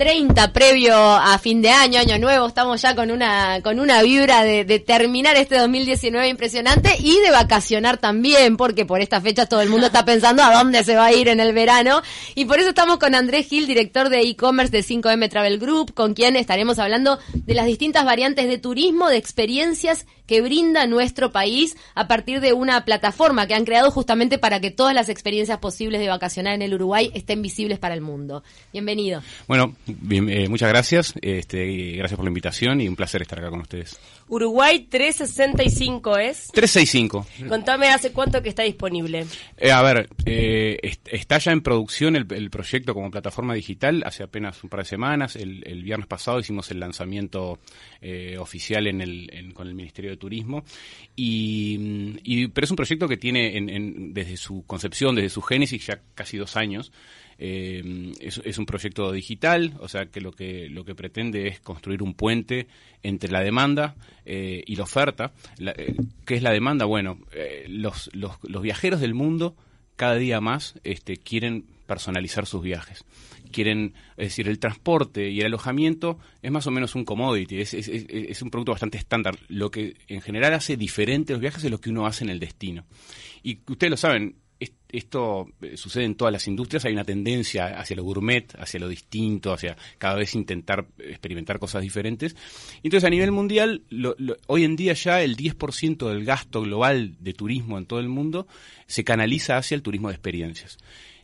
30 0.00 0.52
previo 0.52 0.94
a 0.94 1.36
fin 1.40 1.60
de 1.60 1.70
año, 1.70 1.98
año 1.98 2.20
nuevo, 2.20 2.46
estamos 2.46 2.80
ya 2.80 2.94
con 2.94 3.10
una 3.10 3.60
con 3.62 3.80
una 3.80 4.00
vibra 4.00 4.44
de, 4.44 4.64
de, 4.64 4.78
terminar 4.78 5.34
este 5.34 5.58
2019 5.58 6.28
impresionante 6.28 6.94
y 7.00 7.18
de 7.18 7.32
vacacionar 7.32 7.96
también, 7.96 8.56
porque 8.56 8.86
por 8.86 9.00
esta 9.00 9.20
fecha 9.20 9.46
todo 9.46 9.60
el 9.60 9.70
mundo 9.70 9.86
está 9.86 10.04
pensando 10.04 10.44
a 10.44 10.54
dónde 10.54 10.84
se 10.84 10.94
va 10.94 11.06
a 11.06 11.12
ir 11.12 11.26
en 11.26 11.40
el 11.40 11.52
verano. 11.52 12.00
Y 12.36 12.44
por 12.44 12.60
eso 12.60 12.68
estamos 12.68 12.98
con 12.98 13.16
Andrés 13.16 13.48
Gil, 13.48 13.66
director 13.66 14.08
de 14.08 14.20
e-commerce 14.20 14.70
de 14.70 14.84
5M 14.84 15.28
Travel 15.28 15.58
Group, 15.58 15.92
con 15.94 16.14
quien 16.14 16.36
estaremos 16.36 16.78
hablando 16.78 17.18
de 17.34 17.54
las 17.54 17.66
distintas 17.66 18.04
variantes 18.04 18.46
de 18.46 18.58
turismo, 18.58 19.08
de 19.08 19.16
experiencias 19.16 20.06
que 20.28 20.42
brinda 20.42 20.86
nuestro 20.86 21.32
país 21.32 21.76
a 21.96 22.06
partir 22.06 22.40
de 22.40 22.52
una 22.52 22.84
plataforma 22.84 23.48
que 23.48 23.54
han 23.54 23.64
creado 23.64 23.90
justamente 23.90 24.38
para 24.38 24.60
que 24.60 24.70
todas 24.70 24.94
las 24.94 25.08
experiencias 25.08 25.58
posibles 25.58 26.00
de 26.00 26.08
vacacionar 26.08 26.54
en 26.54 26.62
el 26.62 26.74
Uruguay 26.74 27.10
estén 27.14 27.42
visibles 27.42 27.80
para 27.80 27.94
el 27.94 28.02
mundo. 28.02 28.44
Bienvenido. 28.72 29.22
Bueno, 29.48 29.74
bien, 29.86 30.28
eh, 30.28 30.48
muchas 30.48 30.68
gracias. 30.68 31.14
Este, 31.22 31.92
gracias 31.96 32.16
por 32.16 32.24
la 32.24 32.30
invitación 32.30 32.80
y 32.80 32.88
un 32.88 32.94
placer 32.94 33.22
estar 33.22 33.40
acá 33.40 33.50
con 33.50 33.62
ustedes. 33.62 33.98
Uruguay 34.28 34.86
365 34.88 36.18
es. 36.18 36.48
365. 36.52 37.26
Contame 37.48 37.88
hace 37.88 38.12
cuánto 38.12 38.42
que 38.42 38.50
está 38.50 38.62
disponible. 38.62 39.26
Eh, 39.56 39.70
a 39.70 39.82
ver, 39.82 40.08
eh, 40.26 40.78
está 41.06 41.38
ya 41.38 41.52
en 41.52 41.62
producción 41.62 42.16
el, 42.16 42.26
el, 42.32 42.50
proyecto 42.50 42.94
como 42.94 43.10
plataforma 43.10 43.54
digital 43.54 44.02
hace 44.04 44.22
apenas 44.22 44.62
un 44.62 44.70
par 44.70 44.80
de 44.80 44.86
semanas. 44.86 45.36
El, 45.36 45.62
el 45.66 45.82
viernes 45.82 46.06
pasado 46.06 46.40
hicimos 46.40 46.70
el 46.70 46.80
lanzamiento 46.80 47.58
eh, 48.00 48.36
oficial 48.38 48.86
en 48.86 49.00
el, 49.00 49.30
en, 49.32 49.52
con 49.52 49.66
el 49.66 49.74
Ministerio 49.74 50.10
de 50.10 50.16
Turismo. 50.16 50.64
Y, 51.16 52.16
y, 52.22 52.48
pero 52.48 52.64
es 52.64 52.70
un 52.70 52.76
proyecto 52.76 53.08
que 53.08 53.16
tiene 53.16 53.56
en, 53.56 53.68
en, 53.68 54.14
desde 54.14 54.36
su 54.36 54.64
concepción, 54.66 55.14
desde 55.14 55.30
su 55.30 55.42
génesis, 55.42 55.86
ya 55.86 56.00
casi 56.14 56.36
dos 56.36 56.56
años. 56.56 56.92
Eh, 57.40 58.12
es, 58.20 58.58
un 58.58 58.66
proyecto 58.66 59.12
digital, 59.12 59.74
o 59.78 59.86
sea 59.86 60.06
que 60.06 60.20
lo 60.20 60.32
que 60.32 60.68
lo 60.68 60.84
que 60.84 60.96
pretende 60.96 61.46
es 61.46 61.60
construir 61.60 62.02
un 62.02 62.14
puente 62.14 62.66
entre 63.04 63.30
la 63.30 63.40
demanda 63.40 63.94
eh, 64.24 64.64
y 64.66 64.74
la 64.74 64.82
oferta. 64.82 65.32
La, 65.56 65.70
eh, 65.72 65.94
¿Qué 66.26 66.34
es 66.34 66.42
la 66.42 66.50
demanda? 66.50 66.84
Bueno, 66.84 67.18
eh, 67.32 67.66
los, 67.68 68.10
los, 68.12 68.32
los, 68.42 68.62
viajeros 68.62 69.00
del 69.00 69.14
mundo 69.14 69.54
cada 69.94 70.16
día 70.16 70.40
más 70.40 70.80
este, 70.82 71.16
quieren 71.16 71.64
personalizar 71.86 72.44
sus 72.44 72.62
viajes. 72.62 73.04
Quieren, 73.52 73.94
es 74.16 74.26
decir, 74.26 74.48
el 74.48 74.58
transporte 74.58 75.30
y 75.30 75.40
el 75.40 75.46
alojamiento 75.46 76.18
es 76.42 76.50
más 76.50 76.66
o 76.66 76.70
menos 76.70 76.94
un 76.96 77.04
commodity, 77.04 77.60
es, 77.60 77.72
es, 77.72 77.88
es 77.88 78.42
un 78.42 78.50
producto 78.50 78.72
bastante 78.72 78.98
estándar. 78.98 79.38
Lo 79.48 79.70
que 79.70 79.94
en 80.08 80.20
general 80.20 80.54
hace 80.54 80.76
diferente 80.76 81.32
los 81.32 81.40
viajes 81.40 81.64
es 81.64 81.70
lo 81.70 81.80
que 81.80 81.90
uno 81.90 82.06
hace 82.06 82.24
en 82.24 82.30
el 82.30 82.40
destino. 82.40 82.84
Y 83.42 83.60
ustedes 83.66 83.90
lo 83.90 83.96
saben, 83.96 84.36
esto 84.90 85.48
sucede 85.74 86.04
en 86.04 86.14
todas 86.14 86.32
las 86.32 86.46
industrias, 86.48 86.84
hay 86.84 86.92
una 86.92 87.04
tendencia 87.04 87.78
hacia 87.78 87.96
lo 87.96 88.04
gourmet, 88.04 88.54
hacia 88.58 88.80
lo 88.80 88.88
distinto, 88.88 89.52
hacia 89.52 89.76
cada 89.98 90.14
vez 90.14 90.34
intentar 90.34 90.86
experimentar 90.98 91.58
cosas 91.58 91.82
diferentes. 91.82 92.36
Entonces, 92.82 93.06
a 93.06 93.10
nivel 93.10 93.32
mundial, 93.32 93.82
lo, 93.90 94.14
lo, 94.18 94.36
hoy 94.46 94.64
en 94.64 94.76
día 94.76 94.94
ya 94.94 95.22
el 95.22 95.36
10% 95.36 96.08
del 96.08 96.24
gasto 96.24 96.62
global 96.62 97.16
de 97.20 97.34
turismo 97.34 97.78
en 97.78 97.86
todo 97.86 98.00
el 98.00 98.08
mundo 98.08 98.46
se 98.86 99.04
canaliza 99.04 99.56
hacia 99.56 99.74
el 99.74 99.82
turismo 99.82 100.08
de 100.08 100.14
experiencias. 100.14 100.78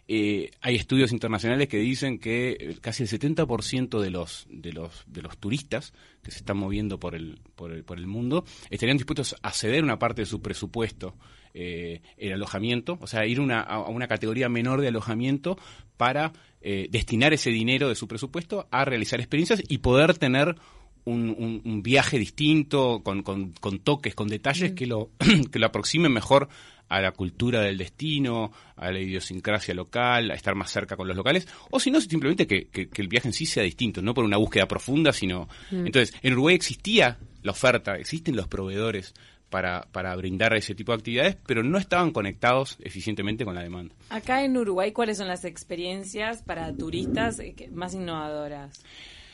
Eh, 0.06 0.50
hay 0.60 0.76
estudios 0.76 1.12
internacionales 1.12 1.66
que 1.66 1.78
dicen 1.78 2.18
que 2.18 2.76
casi 2.82 3.04
el 3.04 3.08
70% 3.08 4.00
de 4.00 4.10
los, 4.10 4.46
de, 4.50 4.72
los, 4.72 5.04
de 5.06 5.22
los 5.22 5.38
turistas 5.38 5.94
que 6.22 6.30
se 6.30 6.38
están 6.38 6.58
moviendo 6.58 7.00
por 7.00 7.14
el, 7.14 7.40
por 7.54 7.72
el, 7.72 7.84
por 7.84 7.98
el 7.98 8.06
mundo 8.06 8.44
estarían 8.68 8.98
dispuestos 8.98 9.34
a 9.40 9.50
ceder 9.50 9.82
una 9.82 9.98
parte 9.98 10.22
de 10.22 10.26
su 10.26 10.42
presupuesto 10.42 11.14
eh, 11.54 12.02
el 12.16 12.32
alojamiento, 12.32 12.98
o 13.00 13.06
sea, 13.06 13.26
ir 13.26 13.40
una, 13.40 13.60
a 13.60 13.88
una 13.88 14.08
categoría 14.08 14.48
menor 14.48 14.80
de 14.80 14.88
alojamiento 14.88 15.56
para 15.96 16.32
eh, 16.60 16.88
destinar 16.90 17.32
ese 17.32 17.50
dinero 17.50 17.88
de 17.88 17.94
su 17.94 18.08
presupuesto 18.08 18.66
a 18.70 18.84
realizar 18.84 19.20
experiencias 19.20 19.62
y 19.68 19.78
poder 19.78 20.18
tener 20.18 20.56
un, 21.04 21.34
un, 21.38 21.62
un 21.64 21.82
viaje 21.82 22.18
distinto, 22.18 23.02
con, 23.04 23.22
con, 23.22 23.52
con, 23.52 23.78
toques, 23.78 24.14
con 24.14 24.28
detalles 24.28 24.72
que, 24.72 24.86
lo, 24.86 25.10
que 25.52 25.58
lo 25.58 25.66
aproximen 25.66 26.12
mejor 26.12 26.48
a 26.88 27.00
la 27.00 27.12
cultura 27.12 27.60
del 27.60 27.78
destino, 27.78 28.52
a 28.76 28.90
la 28.90 29.00
idiosincrasia 29.00 29.74
local, 29.74 30.30
a 30.30 30.34
estar 30.34 30.54
más 30.54 30.70
cerca 30.70 30.96
con 30.96 31.08
los 31.08 31.16
locales, 31.16 31.46
o 31.70 31.80
si 31.80 31.90
no, 31.90 32.00
simplemente 32.00 32.46
que, 32.46 32.66
que, 32.66 32.88
que, 32.88 33.02
el 33.02 33.08
viaje 33.08 33.28
en 33.28 33.32
sí 33.32 33.46
sea 33.46 33.62
distinto, 33.62 34.02
no 34.02 34.12
por 34.12 34.24
una 34.24 34.36
búsqueda 34.36 34.66
profunda, 34.66 35.12
sino... 35.12 35.48
Mm. 35.70 35.86
Entonces, 35.86 36.14
en 36.22 36.32
Uruguay 36.32 36.54
existía 36.54 37.18
la 37.42 37.52
oferta, 37.52 37.96
existen 37.96 38.36
los 38.36 38.48
proveedores 38.48 39.14
para, 39.54 39.86
para 39.92 40.16
brindar 40.16 40.52
ese 40.56 40.74
tipo 40.74 40.90
de 40.90 40.96
actividades, 40.96 41.36
pero 41.46 41.62
no 41.62 41.78
estaban 41.78 42.10
conectados 42.10 42.76
eficientemente 42.80 43.44
con 43.44 43.54
la 43.54 43.62
demanda. 43.62 43.94
Acá 44.08 44.44
en 44.44 44.56
Uruguay, 44.56 44.90
¿cuáles 44.90 45.18
son 45.18 45.28
las 45.28 45.44
experiencias 45.44 46.42
para 46.42 46.76
turistas 46.76 47.40
más 47.70 47.94
innovadoras 47.94 48.82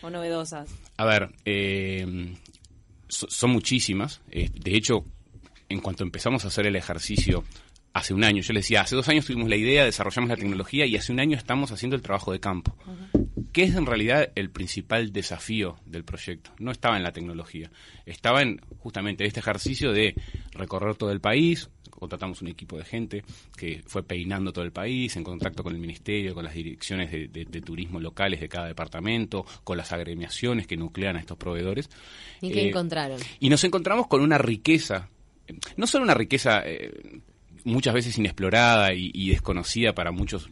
o 0.02 0.10
novedosas? 0.10 0.68
A 0.98 1.06
ver, 1.06 1.30
eh, 1.46 2.36
so, 3.08 3.30
son 3.30 3.48
muchísimas. 3.52 4.20
Eh, 4.30 4.50
de 4.52 4.76
hecho, 4.76 5.06
en 5.70 5.80
cuanto 5.80 6.04
empezamos 6.04 6.44
a 6.44 6.48
hacer 6.48 6.66
el 6.66 6.76
ejercicio 6.76 7.42
hace 7.94 8.12
un 8.12 8.22
año, 8.22 8.42
yo 8.42 8.52
les 8.52 8.64
decía, 8.64 8.82
hace 8.82 8.96
dos 8.96 9.08
años 9.08 9.24
tuvimos 9.24 9.48
la 9.48 9.56
idea, 9.56 9.86
desarrollamos 9.86 10.28
la 10.28 10.36
tecnología 10.36 10.84
y 10.84 10.96
hace 10.96 11.12
un 11.12 11.20
año 11.20 11.38
estamos 11.38 11.72
haciendo 11.72 11.96
el 11.96 12.02
trabajo 12.02 12.30
de 12.30 12.40
campo. 12.40 12.76
Uh 12.86 12.90
-huh. 12.90 13.19
¿Qué 13.52 13.64
es 13.64 13.74
en 13.74 13.86
realidad 13.86 14.30
el 14.34 14.50
principal 14.50 15.12
desafío 15.12 15.76
del 15.84 16.04
proyecto? 16.04 16.52
No 16.58 16.70
estaba 16.70 16.96
en 16.96 17.02
la 17.02 17.12
tecnología, 17.12 17.70
estaba 18.06 18.42
en 18.42 18.60
justamente 18.78 19.24
este 19.24 19.40
ejercicio 19.40 19.92
de 19.92 20.14
recorrer 20.52 20.94
todo 20.94 21.10
el 21.10 21.20
país, 21.20 21.68
contratamos 21.90 22.40
un 22.42 22.48
equipo 22.48 22.78
de 22.78 22.84
gente 22.84 23.24
que 23.56 23.82
fue 23.86 24.02
peinando 24.02 24.52
todo 24.52 24.64
el 24.64 24.72
país, 24.72 25.16
en 25.16 25.24
contacto 25.24 25.62
con 25.62 25.74
el 25.74 25.80
ministerio, 25.80 26.34
con 26.34 26.44
las 26.44 26.54
direcciones 26.54 27.10
de, 27.10 27.28
de, 27.28 27.44
de 27.44 27.60
turismo 27.60 28.00
locales 28.00 28.40
de 28.40 28.48
cada 28.48 28.68
departamento, 28.68 29.44
con 29.64 29.76
las 29.76 29.92
agremiaciones 29.92 30.66
que 30.66 30.76
nuclean 30.76 31.16
a 31.16 31.20
estos 31.20 31.36
proveedores. 31.36 31.90
¿Y 32.40 32.52
qué 32.52 32.62
eh, 32.62 32.68
encontraron? 32.68 33.20
Y 33.40 33.50
nos 33.50 33.64
encontramos 33.64 34.06
con 34.06 34.22
una 34.22 34.38
riqueza, 34.38 35.10
no 35.76 35.86
solo 35.86 36.04
una 36.04 36.14
riqueza 36.14 36.62
eh, 36.64 37.20
muchas 37.64 37.94
veces 37.94 38.18
inexplorada 38.18 38.92
y, 38.94 39.30
desconocida 39.30 39.94
para 39.94 40.10
muchos 40.10 40.48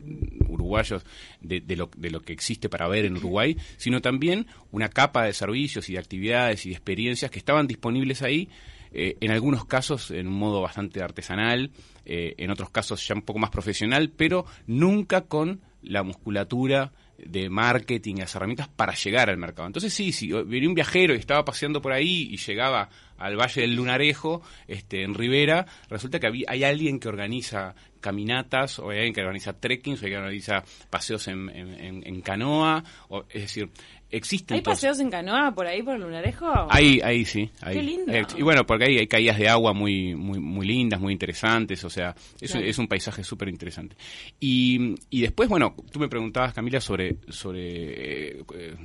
uruguayos 0.48 1.04
de, 1.41 1.62
lo, 1.76 1.91
lo, 2.00 2.20
que 2.20 2.32
existe 2.32 2.69
para 2.69 2.88
ver 2.88 3.04
en 3.04 3.16
Uruguay, 3.16 3.56
sino 3.76 4.00
también 4.00 4.46
una 4.70 4.88
capa 4.88 5.24
de 5.24 5.32
servicios 5.32 5.88
y 5.88 5.94
de 5.94 5.98
actividades 5.98 6.66
y 6.66 6.70
de 6.70 6.74
experiencias 6.76 7.30
que 7.30 7.38
estaban 7.38 7.66
disponibles 7.66 8.22
ahí, 8.22 8.48
eh, 8.92 9.16
en 9.20 9.30
algunos 9.30 9.64
casos 9.66 10.10
en 10.10 10.26
un 10.28 10.34
modo 10.34 10.62
bastante 10.62 11.02
artesanal, 11.02 11.70
eh, 12.04 12.34
en 12.38 12.50
otros 12.50 12.70
casos 12.70 13.06
ya 13.06 13.14
un 13.14 13.22
poco 13.22 13.38
más 13.38 13.50
profesional, 13.50 14.10
pero 14.16 14.46
nunca 14.66 15.22
con 15.22 15.60
la 15.82 16.02
musculatura 16.02 16.92
de 17.19 17.50
marketing, 17.50 18.16
las 18.16 18.34
herramientas 18.34 18.69
para 18.69 18.94
llegar 18.94 19.28
al 19.28 19.36
mercado. 19.36 19.66
Entonces 19.66 19.92
sí, 19.92 20.12
si 20.12 20.32
venía 20.32 20.69
un 20.69 20.75
viajero 20.75 21.14
y 21.14 21.19
estaba 21.19 21.44
paseando 21.44 21.82
por 21.82 21.92
ahí 21.92 22.28
y 22.30 22.36
llegaba 22.36 22.88
al 23.19 23.37
Valle 23.37 23.62
del 23.62 23.75
Lunarejo, 23.75 24.43
este, 24.67 25.03
en 25.03 25.15
Rivera, 25.15 25.67
resulta 25.91 26.21
que 26.21 26.45
hay 26.47 26.65
alguien 26.65 27.01
que 27.01 27.09
organiza 27.09 27.75
caminatas, 28.00 28.78
o 28.78 28.91
hay 28.91 28.98
alguien 28.98 29.14
que 29.14 29.20
organiza 29.20 29.53
trekkings, 29.53 30.03
o 30.03 30.06
hay 30.06 30.14
alguien 30.14 30.41
que 30.41 30.53
organiza 30.53 30.88
paseos 30.91 31.28
en, 31.28 31.48
en, 31.50 32.06
en 32.06 32.20
canoa, 32.20 32.82
o, 33.09 33.25
es 33.31 33.42
decir, 33.42 33.70
existen. 34.10 34.56
¿Hay 34.56 34.62
paseos 34.62 35.00
en 35.00 35.10
canoa 35.10 35.53
por 35.54 35.66
ahí, 35.66 35.82
por 35.82 35.94
el 35.94 36.03
Lunarejo? 36.03 36.47
Ahí, 36.70 37.00
ahí 37.03 37.25
sí. 37.25 37.50
Ahí. 37.60 37.76
Qué 37.76 37.82
lindo. 37.82 38.12
Eh, 38.12 38.26
y 38.37 38.42
bueno, 38.42 38.64
porque 38.64 38.87
ahí 38.87 38.98
hay 38.98 39.06
caídas 39.06 39.38
de 39.38 39.48
agua 39.48 39.72
muy, 39.72 40.14
muy, 40.14 40.38
muy 40.38 40.66
lindas, 40.66 41.00
muy 41.00 41.12
interesantes, 41.12 41.84
o 41.84 41.91
sea, 41.91 42.14
es, 42.41 42.53
claro. 42.53 42.66
es 42.66 42.78
un 42.78 42.88
paisaje 42.88 43.22
súper 43.22 43.48
interesante. 43.48 43.97
Y, 44.41 44.94
y 45.10 45.20
después, 45.20 45.48
bueno, 45.48 45.75
tú 45.91 45.98
me 45.98 46.08
preguntabas, 46.08 46.54
Camila, 46.54 46.81
sobre, 46.81 47.16
sobre 47.28 48.38
eh, 48.38 48.44
eh, 48.54 48.76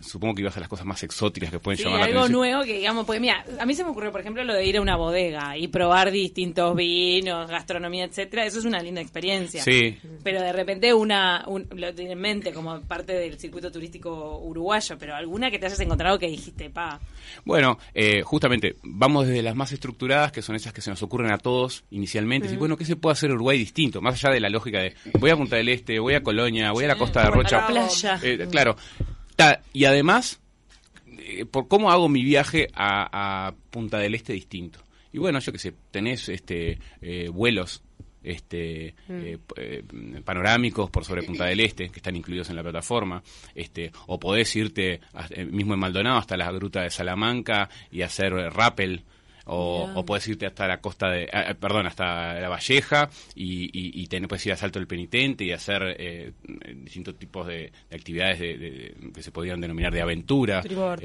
supongo 0.00 0.34
que 0.34 0.42
ibas 0.42 0.56
a 0.56 0.60
las 0.60 0.68
cosas 0.68 0.86
más 0.86 1.02
exóticas 1.02 1.50
que 1.50 1.58
pueden 1.58 1.76
sí, 1.78 1.84
llamar 1.84 2.00
la 2.00 2.06
algo 2.06 2.20
atención. 2.20 2.40
nuevo 2.40 2.62
que 2.62 2.78
digamos, 2.78 3.04
pues 3.04 3.20
mira, 3.20 3.44
a 3.58 3.66
mí 3.66 3.74
se 3.74 3.84
me 3.84 3.90
ocurrió, 3.90 4.10
por 4.12 4.20
ejemplo, 4.22 4.44
lo 4.44 4.54
de 4.54 4.64
ir 4.64 4.78
a 4.78 4.80
una 4.80 4.96
bodega 4.96 5.58
y 5.58 5.68
probar 5.68 6.10
distintos 6.10 6.74
vinos, 6.74 7.50
gastronomía, 7.50 8.04
etcétera, 8.04 8.46
eso 8.46 8.59
es 8.60 8.64
una 8.66 8.80
linda 8.80 9.00
experiencia. 9.00 9.62
Sí. 9.62 9.98
Pero 10.22 10.40
de 10.40 10.52
repente 10.52 10.94
una, 10.94 11.44
un, 11.46 11.66
lo 11.74 11.94
tiene 11.94 12.12
en 12.12 12.20
mente 12.20 12.52
como 12.52 12.80
parte 12.82 13.12
del 13.12 13.38
circuito 13.38 13.70
turístico 13.70 14.38
uruguayo, 14.38 14.96
pero 14.98 15.14
alguna 15.14 15.50
que 15.50 15.58
te 15.58 15.66
hayas 15.66 15.80
encontrado 15.80 16.18
que 16.18 16.28
dijiste, 16.28 16.70
pa. 16.70 17.00
Bueno, 17.44 17.78
eh, 17.94 18.22
justamente, 18.22 18.76
vamos 18.82 19.26
desde 19.26 19.42
las 19.42 19.56
más 19.56 19.72
estructuradas, 19.72 20.32
que 20.32 20.42
son 20.42 20.56
esas 20.56 20.72
que 20.72 20.80
se 20.80 20.90
nos 20.90 21.02
ocurren 21.02 21.32
a 21.32 21.38
todos 21.38 21.84
inicialmente, 21.90 22.52
y 22.52 22.56
bueno, 22.56 22.76
¿qué 22.76 22.84
se 22.84 22.96
puede 22.96 23.12
hacer 23.12 23.30
en 23.30 23.36
Uruguay 23.36 23.58
distinto? 23.58 24.00
Más 24.00 24.14
allá 24.14 24.34
de 24.34 24.40
la 24.40 24.48
lógica 24.48 24.80
de, 24.80 24.94
voy 25.18 25.30
a 25.30 25.36
Punta 25.36 25.56
del 25.56 25.68
Este, 25.68 25.98
voy 25.98 26.14
a 26.14 26.22
Colonia, 26.22 26.72
voy 26.72 26.84
a 26.84 26.88
la 26.88 26.96
Costa 26.96 27.24
de 27.24 27.30
Rocha. 27.30 27.58
A 27.66 27.72
la 27.72 27.88
playa. 27.88 28.20
Eh, 28.22 28.46
claro. 28.50 28.76
Ta, 29.36 29.62
y 29.72 29.84
además, 29.84 30.40
eh, 31.06 31.44
por 31.46 31.68
cómo 31.68 31.90
hago 31.90 32.08
mi 32.08 32.22
viaje 32.22 32.68
a, 32.74 33.46
a, 33.48 33.54
Punta 33.70 33.98
del 33.98 34.14
Este 34.14 34.32
distinto. 34.32 34.80
Y 35.12 35.18
bueno, 35.18 35.38
yo 35.40 35.52
qué 35.52 35.58
sé, 35.58 35.74
tenés 35.90 36.28
este 36.28 36.78
eh, 37.00 37.28
vuelos 37.32 37.82
este 38.22 38.94
mm. 39.08 39.12
eh, 39.24 39.38
eh, 39.56 39.82
panorámicos 40.24 40.90
por 40.90 41.04
sobre 41.04 41.22
Punta 41.22 41.46
del 41.46 41.60
Este 41.60 41.88
que 41.88 41.98
están 41.98 42.16
incluidos 42.16 42.50
en 42.50 42.56
la 42.56 42.62
plataforma 42.62 43.22
este 43.54 43.90
o 44.06 44.18
podés 44.18 44.54
irte 44.56 45.00
a, 45.14 45.26
eh, 45.30 45.44
mismo 45.44 45.74
en 45.74 45.80
Maldonado 45.80 46.18
hasta 46.18 46.36
la 46.36 46.50
gruta 46.52 46.82
de 46.82 46.90
Salamanca 46.90 47.68
y 47.90 48.02
hacer 48.02 48.32
rappel 48.32 49.02
o, 49.46 49.90
o 49.94 50.04
podés 50.04 50.28
irte 50.28 50.46
hasta 50.46 50.68
la 50.68 50.80
costa 50.80 51.10
de, 51.10 51.28
ah, 51.32 51.54
perdón, 51.58 51.86
hasta 51.86 52.34
la 52.34 52.48
Valleja 52.48 53.08
y, 53.34 53.64
y, 53.64 54.00
y 54.02 54.06
tener, 54.06 54.28
puedes 54.28 54.46
ir 54.46 54.52
a 54.52 54.56
Salto 54.56 54.78
del 54.78 54.86
Penitente 54.86 55.44
y 55.44 55.50
hacer 55.50 55.82
eh, 55.98 56.32
distintos 56.76 57.18
tipos 57.18 57.46
de, 57.48 57.72
de 57.88 57.96
actividades 57.96 58.38
de, 58.38 58.58
de- 58.58 58.94
que 59.12 59.22
se 59.22 59.32
podrían 59.32 59.60
denominar 59.60 59.92
de 59.92 60.02
aventura, 60.02 60.62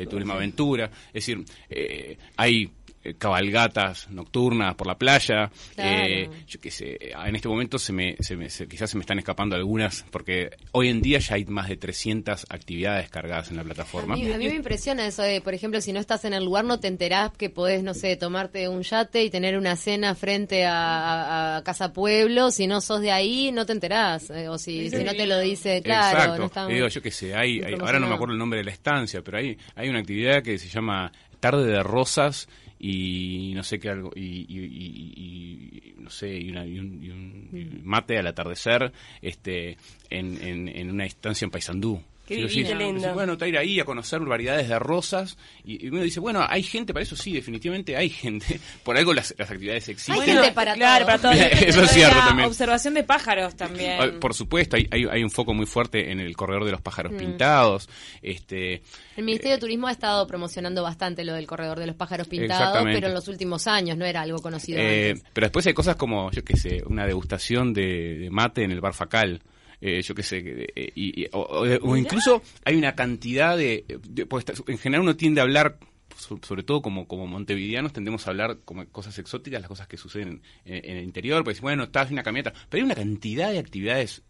Turismo 0.09 0.33
aventura. 0.33 0.91
Es 1.07 1.25
decir, 1.25 1.43
eh, 1.69 2.17
hay 2.37 2.69
cabalgatas 3.13 4.09
nocturnas 4.09 4.75
por 4.75 4.87
la 4.87 4.97
playa. 4.97 5.51
Claro. 5.75 6.05
eh, 6.05 6.29
yo 6.47 6.59
qué 6.59 6.71
sé, 6.71 6.97
en 7.25 7.35
este 7.35 7.47
momento 7.47 7.77
se 7.77 7.93
me, 7.93 8.15
se 8.19 8.35
me- 8.35 8.49
se- 8.49 8.67
quizás 8.67 8.89
se 8.89 8.97
me 8.97 9.01
están 9.01 9.19
escapando 9.19 9.55
algunas, 9.55 10.03
porque 10.11 10.49
hoy 10.71 10.89
en 10.89 11.01
día 11.01 11.19
ya 11.19 11.35
hay 11.35 11.45
más 11.45 11.67
de 11.69 11.77
300 11.77 12.45
actividades 12.49 13.09
cargadas 13.09 13.49
en 13.49 13.57
la 13.57 13.61
A 13.61 13.65
plataforma. 13.65 14.15
mí, 14.15 14.31
a 14.31 14.37
mí 14.37 14.47
me 14.47 14.55
impresiona 14.55 15.05
eso 15.07 15.21
de, 15.21 15.41
por 15.41 15.53
ejemplo, 15.53 15.81
si 15.81 15.93
no 15.93 15.99
estás 15.99 16.25
en 16.25 16.33
el 16.33 16.43
lugar, 16.43 16.65
no 16.65 16.79
te 16.79 16.87
enterás 16.87 17.31
que 17.37 17.49
podés, 17.49 17.83
no 17.83 17.93
sé, 17.93 18.15
tomarte 18.15 18.67
un 18.69 18.81
yate 18.83 19.23
y 19.23 19.29
tener 19.29 19.57
una 19.57 19.75
cena 19.75 20.15
frente 20.15 20.65
a, 20.65 20.75
a- 20.75 21.57
a 21.57 21.63
Casa 21.63 21.93
Pueblo. 21.93 22.51
Si 22.51 22.67
no 22.67 22.81
sos 22.81 23.01
de 23.01 23.11
ahí, 23.11 23.51
no 23.51 23.65
te 23.65 23.73
enterás. 23.73 24.29
eh, 24.29 24.49
o 24.49 24.57
si, 24.57 24.89
si 24.89 25.03
no 25.03 25.13
te 25.13 25.25
lo 25.27 25.39
dice, 25.39 25.81
claro. 25.81 26.17
Exacto. 26.17 26.39
no 26.39 26.45
está- 26.45 26.67
Digo, 26.67 26.87
yo 26.87 27.01
qué 27.01 27.11
sé, 27.11 27.35
hay, 27.35 27.61
hay- 27.61 27.73
ahora 27.79 27.99
no 27.99 28.07
me 28.07 28.15
acuerdo 28.15 28.33
el 28.33 28.39
nombre 28.39 28.59
de 28.59 28.65
la 28.65 28.71
estancia, 28.71 29.21
pero 29.21 29.37
hay, 29.37 29.57
hay 29.75 29.89
una 29.89 29.99
actividad 29.99 30.41
que 30.43 30.57
se 30.57 30.67
llama 30.69 31.11
Tarde 31.51 31.65
de 31.65 31.83
Rosas 31.83 32.49
y 32.79 33.53
no 33.55 33.61
sé 33.63 33.79
qué 33.79 33.89
algo, 33.89 34.11
y, 34.15 34.21
y- 34.21 34.65
y- 34.65 35.13
y- 35.15 35.93
no 35.99 36.09
sé, 36.09 36.35
y, 36.35 36.49
una- 36.49 36.63
un, 36.63 37.03
y 37.03 37.09
un- 37.11 37.49
un 37.53 37.81
mate 37.83 38.17
al 38.17 38.25
atardecer 38.27 38.91
este 39.21 39.77
en, 40.09 40.41
en, 40.41 40.67
en 40.69 40.89
una 40.89 41.05
estancia 41.05 41.45
en 41.45 41.51
Paysandú. 41.51 42.01
Qué 42.27 42.47
Qué 42.47 42.75
lindo. 42.75 43.13
bueno, 43.13 43.37
te 43.37 43.47
ir 43.47 43.57
ahí 43.57 43.79
a 43.79 43.85
conocer 43.85 44.19
variedades 44.21 44.67
de 44.67 44.79
rosas 44.79 45.37
y, 45.63 45.85
y 45.85 45.89
uno 45.89 46.01
dice, 46.01 46.19
bueno, 46.19 46.45
hay 46.49 46.63
gente 46.63 46.91
para 46.93 47.03
eso, 47.03 47.15
sí, 47.15 47.33
definitivamente 47.33 47.95
hay 47.95 48.09
gente. 48.09 48.59
Por 48.83 48.97
algo 48.97 49.13
las, 49.13 49.33
las 49.37 49.49
actividades 49.51 49.89
existen. 49.89 50.15
Hay 50.21 50.27
gente 50.33 50.51
para 50.51 50.73
claro, 50.73 51.05
todo. 51.05 51.21
para 51.21 51.21
todo. 51.21 51.31
Eso 51.67 51.83
es 51.83 51.91
cierto 51.91 52.17
La 52.17 52.25
también. 52.27 52.47
Observación 52.47 52.93
de 52.95 53.03
pájaros 53.03 53.55
también. 53.55 54.19
Por 54.19 54.33
supuesto, 54.33 54.75
hay, 54.75 54.87
hay, 54.91 55.05
hay 55.09 55.23
un 55.23 55.29
foco 55.29 55.53
muy 55.53 55.65
fuerte 55.65 56.11
en 56.11 56.19
el 56.19 56.35
corredor 56.35 56.65
de 56.65 56.71
los 56.71 56.81
pájaros 56.81 57.11
Mm. 57.13 57.17
pintados. 57.17 57.87
Este, 58.21 58.81
El 59.15 59.23
Ministerio 59.23 59.55
de 59.55 59.59
Turismo 59.61 59.87
ha 59.87 59.91
estado 59.91 60.25
promocionando 60.27 60.81
bastante 60.83 61.23
lo 61.23 61.33
del 61.33 61.45
corredor 61.47 61.79
de 61.79 61.87
los 61.87 61.95
pájaros 61.95 62.27
pintados, 62.27 62.83
pero 62.83 63.07
en 63.07 63.13
los 63.13 63.27
últimos 63.27 63.67
años 63.67 63.97
no 63.97 64.05
era 64.05 64.21
algo 64.21 64.39
conocido 64.41 64.79
eh, 64.79 65.11
antes. 65.11 65.25
pero 65.33 65.45
después 65.45 65.65
hay 65.67 65.73
cosas 65.73 65.95
como, 65.95 66.31
yo 66.31 66.43
qué 66.43 66.57
sé, 66.57 66.81
una 66.87 67.05
degustación 67.05 67.73
de, 67.73 68.17
de 68.17 68.29
mate 68.29 68.63
en 68.63 68.71
el 68.71 68.81
bar 68.81 68.93
Facal. 68.93 69.41
Eh, 69.87 70.01
yo 70.01 70.15
qué 70.15 70.23
sé, 70.23 70.41
eh, 70.75 70.91
y- 70.95 71.27
o, 71.33 71.95
incluso 71.97 72.41
hay 72.63 72.75
una 72.75 72.95
cantidad 72.95 73.55
de, 73.57 73.85
de- 74.09 74.25
pues, 74.25 74.45
en 74.67 74.77
general 74.77 75.01
uno 75.03 75.15
tiende 75.15 75.41
a 75.41 75.43
hablar 75.43 75.77
so- 76.17 76.39
sobre 76.43 76.63
todo 76.63 76.81
como, 76.81 77.07
como 77.09 77.27
montevideanos 77.27 77.91
tendemos 77.91 78.25
a 78.25 78.29
hablar 78.29 78.59
como 78.63 78.85
cosas 78.87 79.19
exóticas, 79.19 79.59
las 79.61 79.67
cosas 79.67 79.87
que 79.87 79.97
suceden 79.97 80.41
en, 80.63 80.89
en 80.89 80.97
el 80.97 81.03
interior, 81.03 81.43
pues 81.43 81.59
bueno, 81.59 81.83
estás 81.83 82.07
en 82.07 82.13
una 82.13 82.23
camioneta, 82.23 82.53
pero 82.69 82.81
hay 82.81 82.85
una 82.85 82.95
cantidad 82.95 83.51
de 83.51 83.59
actividades 83.59 84.23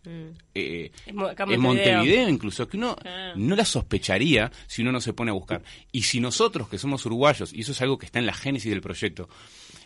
eh, 0.55 0.91
En. 1.05 1.15
Montevideo 1.61 2.27
incluso, 2.27 2.67
que 2.67 2.77
uno 2.77 2.95
Ah. 3.05 3.33
no 3.35 3.55
las 3.55 3.69
sospecharía 3.69 4.51
si 4.67 4.81
uno 4.81 4.91
no 4.91 4.99
se 4.99 5.13
pone 5.13 5.29
a 5.29 5.35
buscar. 5.35 5.61
Y 5.91 6.01
si 6.01 6.19
nosotros, 6.19 6.67
que 6.69 6.77
somos 6.79 7.05
uruguayos, 7.05 7.53
y 7.53 7.61
eso 7.61 7.71
es 7.71 7.81
algo 7.81 7.97
que 7.99 8.07
está 8.07 8.17
en 8.19 8.25
la 8.25 8.33
génesis 8.33 8.71
del 8.71 8.81
proyecto, 8.81 9.29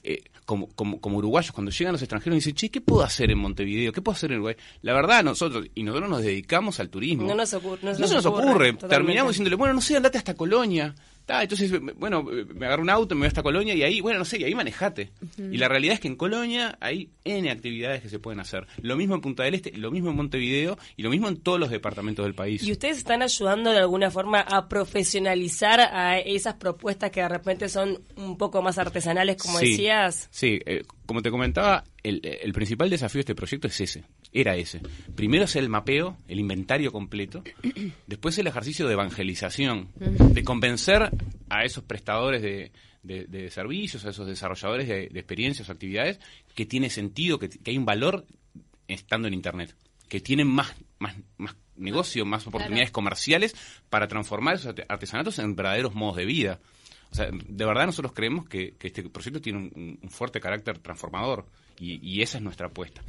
eh, 0.04 0.24
como, 0.46 0.68
como, 0.70 1.00
como 1.00 1.18
uruguayos, 1.18 1.52
cuando 1.52 1.72
llegan 1.72 1.94
los 1.94 2.02
extranjeros 2.02 2.36
dicen, 2.36 2.56
che, 2.56 2.70
¿qué 2.70 2.82
puedo 2.82 3.04
hacer 3.04 3.30
en 3.32 3.38
Montevideo? 3.38 3.92
¿Qué 3.92 4.02
puedo 4.02 4.16
hacer 4.16 4.32
en 4.32 4.38
Uruguay? 4.38 4.56
La 4.82 4.94
verdad, 4.94 5.24
nosotros, 5.24 5.66
y 5.76 5.84
nosotros 5.84 6.10
nos 6.10 6.22
dedicamos 6.24 6.80
al 6.80 6.90
turismo. 6.90 7.28
No 7.28 7.36
nos 7.36 7.54
ocurre- 7.54 7.80
no 7.84 7.92
No 7.98 8.08
se 8.08 8.16
nos 8.16 8.26
ocurre, 8.26 8.50
ocurre. 8.50 8.74
totalmente. 8.74 8.88
Terminamos 8.88 9.32
diciéndole, 9.34 9.56
bueno, 9.56 9.74
no 9.76 9.82
sé, 9.82 9.96
andate 9.98 10.18
hasta 10.18 10.34
Colonia. 10.34 10.96
Ta, 11.30 11.44
entonces, 11.44 11.72
bueno, 11.96 12.24
me 12.24 12.66
agarro 12.66 12.82
un 12.82 12.90
auto, 12.90 13.14
me 13.14 13.20
voy 13.20 13.28
hasta 13.28 13.44
Colonia 13.44 13.76
y 13.76 13.84
ahí, 13.84 14.02
bueno, 14.02 14.18
no 14.18 14.26
sé, 14.26 14.40
y 14.40 14.46
ahí 14.46 14.56
manejate. 14.56 15.12
Y 15.38 15.58
la 15.58 15.68
realidad 15.68 15.94
es 15.94 16.00
que 16.00 16.08
en 16.08 16.16
Colonia 16.16 16.76
hay 16.82 17.12
N 17.24 17.52
actividades 17.52 18.02
que 18.02 18.10
se 18.10 18.18
pueden 18.18 18.40
hacer. 18.40 18.66
Lo 18.82 18.98
mismo 18.98 19.14
en 19.14 19.22
Punta 19.22 19.44
del 19.44 19.54
Este, 19.54 19.72
lo 19.78 19.92
mismo 19.92 20.10
en 20.10 20.16
Montevideo 20.16 20.80
y 20.98 21.04
lo 21.04 21.12
mismo 21.12 21.28
en 21.28 21.38
todos 21.38 21.60
los 21.60 21.70
departamentos 21.70 22.26
del 22.26 22.34
país. 22.34 22.64
¿Y 22.64 22.72
ustedes 22.72 22.98
están 22.98 23.22
ayudando 23.22 23.70
de 23.70 23.78
alguna 23.78 24.10
forma 24.10 24.40
a 24.42 24.68
profesionalizar 24.68 25.80
a 25.82 26.18
esas 26.18 26.56
propuestas 26.56 27.12
que 27.12 27.22
de 27.22 27.30
repente 27.30 27.70
son 27.70 28.02
un 28.16 28.36
poco 28.36 28.64
más 28.64 28.80
artesanales, 28.80 29.38
como 29.38 29.60
Sí, 29.60 29.70
decías? 29.70 30.30
Sí, 30.32 30.60
eh, 30.66 30.84
como 31.06 31.22
te 31.22 31.30
comentaba, 31.30 31.84
el, 32.02 32.22
el 32.24 32.54
principal 32.54 32.90
desafío 32.90 33.20
de 33.20 33.22
este 33.22 33.36
proyecto 33.36 33.68
es 33.68 33.80
ese, 33.82 34.04
era 34.32 34.56
ese. 34.56 34.82
Primero 35.16 35.46
hacer 35.46 35.64
el 35.64 35.70
mapeo, 35.70 36.18
el 36.28 36.40
inventario 36.40 36.92
completo, 36.92 37.44
después 38.08 38.38
el 38.38 38.48
ejercicio 38.48 38.86
de 38.88 38.94
evangelización, 38.94 39.90
de 39.98 40.44
convencer 40.44 41.10
a 41.50 41.64
esos 41.64 41.84
prestadores 41.84 42.42
de, 42.42 42.72
de- 43.04 43.26
de 43.26 43.50
servicios, 43.50 44.06
a 44.06 44.10
esos 44.12 44.28
desarrolladores 44.28 44.88
de, 44.88 45.10
de 45.10 45.20
experiencias 45.20 45.70
o 45.70 45.72
actividades, 45.72 46.20
que 46.56 46.66
tiene 46.66 46.90
sentido, 46.90 47.40
que, 47.40 47.50
que 47.50 47.72
hay 47.72 47.78
un 47.78 47.86
valor 47.86 48.26
estando 48.88 49.28
en 49.28 49.34
Internet, 49.34 49.76
que 50.08 50.20
tienen 50.20 50.48
más, 50.48 50.76
más, 51.00 51.16
más 51.38 51.56
negocio, 51.76 52.26
más 52.26 52.46
oportunidades 52.48 52.92
comerciales 52.92 53.56
para 53.90 54.08
transformar 54.08 54.56
esos 54.56 54.68
arte- 54.68 54.86
artesanatos 54.90 55.40
en 55.40 55.56
verdaderos 55.56 55.96
modos 55.96 56.18
de 56.18 56.26
vida. 56.26 56.60
O 57.12 57.16
sea, 57.16 57.30
de 57.32 57.66
verdad 57.66 57.86
nosotros 57.88 58.14
creemos 58.14 58.48
que, 58.48 58.76
que 58.78 58.88
este 58.88 59.02
proyecto 59.10 59.42
tiene 59.42 59.60
un- 59.60 60.00
un 60.02 60.10
fuerte 60.10 60.40
carácter 60.40 60.78
transformador 60.80 61.48
y, 61.80 62.00
y 62.02 62.22
esa 62.22 62.38
es 62.38 62.44
nuestra 62.44 62.68
apuesta. 62.68 63.02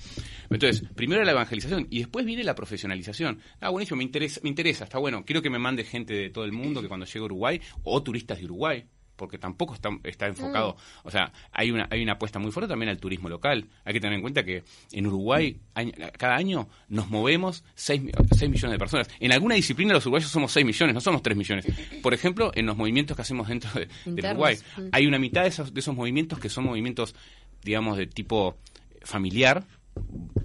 Entonces, 0.48 0.88
primero 0.94 1.22
la 1.24 1.32
evangelización 1.32 1.86
y 1.90 1.98
después 1.98 2.24
viene 2.24 2.44
la 2.44 2.54
profesionalización. 2.54 3.40
Ah, 3.60 3.70
buenísimo, 3.70 3.96
me 3.98 4.04
interesa, 4.04 4.40
me 4.42 4.48
interesa, 4.50 4.84
está 4.84 4.98
bueno. 4.98 5.24
Quiero 5.24 5.42
que 5.42 5.50
me 5.50 5.58
mande 5.58 5.84
gente 5.84 6.14
de 6.14 6.30
todo 6.30 6.44
el 6.44 6.52
mundo 6.52 6.80
que 6.82 6.88
cuando 6.88 7.06
llegue 7.06 7.20
a 7.20 7.24
Uruguay 7.24 7.60
o 7.84 8.02
turistas 8.02 8.38
de 8.38 8.44
Uruguay 8.46 8.84
porque 9.16 9.36
tampoco 9.36 9.74
está, 9.74 9.90
está 10.04 10.28
enfocado, 10.28 10.78
o 11.04 11.10
sea, 11.10 11.30
hay 11.52 11.70
una 11.70 11.86
hay 11.90 12.02
una 12.02 12.12
apuesta 12.14 12.38
muy 12.38 12.50
fuerte 12.52 12.70
también 12.70 12.88
al 12.88 12.96
turismo 12.96 13.28
local. 13.28 13.68
Hay 13.84 13.92
que 13.92 14.00
tener 14.00 14.14
en 14.14 14.22
cuenta 14.22 14.42
que 14.44 14.62
en 14.92 15.06
Uruguay 15.06 15.60
año- 15.74 15.92
cada 16.16 16.36
año 16.36 16.70
nos 16.88 17.10
movemos 17.10 17.62
6, 17.74 18.00
millones 18.00 18.70
de 18.70 18.78
personas. 18.78 19.10
En 19.20 19.30
alguna 19.32 19.56
disciplina 19.56 19.92
los 19.92 20.06
uruguayos 20.06 20.30
somos 20.30 20.50
6 20.52 20.64
millones, 20.64 20.94
no 20.94 21.02
somos 21.02 21.20
3 21.22 21.36
millones. 21.36 21.66
Por 22.02 22.14
ejemplo, 22.14 22.50
en 22.54 22.64
los 22.64 22.78
movimientos 22.78 23.14
que 23.14 23.20
hacemos 23.20 23.46
dentro 23.48 23.70
de, 23.74 23.88
del. 24.10 24.24
Uruguay, 24.30 24.56
Mm. 24.78 24.82
hay 24.90 25.06
una 25.06 25.18
mitad 25.18 25.42
de 25.42 25.48
esos, 25.48 25.74
de 25.74 25.80
esos 25.80 25.94
movimientos 25.94 26.38
que 26.38 26.48
son 26.48 26.64
movimientos, 26.64 27.14
digamos, 27.62 27.96
de 27.98 28.06
tipo 28.06 28.56
familiar. 29.02 29.64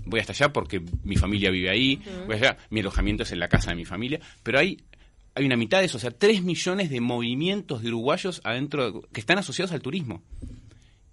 Voy 0.05 0.19
hasta 0.19 0.33
allá 0.33 0.51
porque 0.53 0.81
mi 1.03 1.15
familia 1.17 1.49
vive 1.51 1.69
ahí, 1.69 2.01
voy 2.27 2.35
allá, 2.35 2.57
mi 2.69 2.79
alojamiento 2.81 3.23
es 3.23 3.31
en 3.31 3.39
la 3.39 3.47
casa 3.47 3.69
de 3.71 3.75
mi 3.75 3.85
familia, 3.85 4.19
pero 4.43 4.59
hay 4.59 4.77
hay 5.37 5.45
una 5.45 5.57
mitad 5.57 5.79
de 5.79 5.85
eso, 5.85 5.97
o 5.97 5.99
sea, 5.99 6.11
3 6.11 6.43
millones 6.43 6.89
de 6.89 7.01
movimientos 7.01 7.81
de 7.81 7.89
uruguayos 7.89 8.39
adentro 8.45 8.89
de- 8.91 9.07
que 9.11 9.19
están 9.19 9.37
asociados 9.37 9.73
al 9.73 9.81
turismo. 9.81 10.21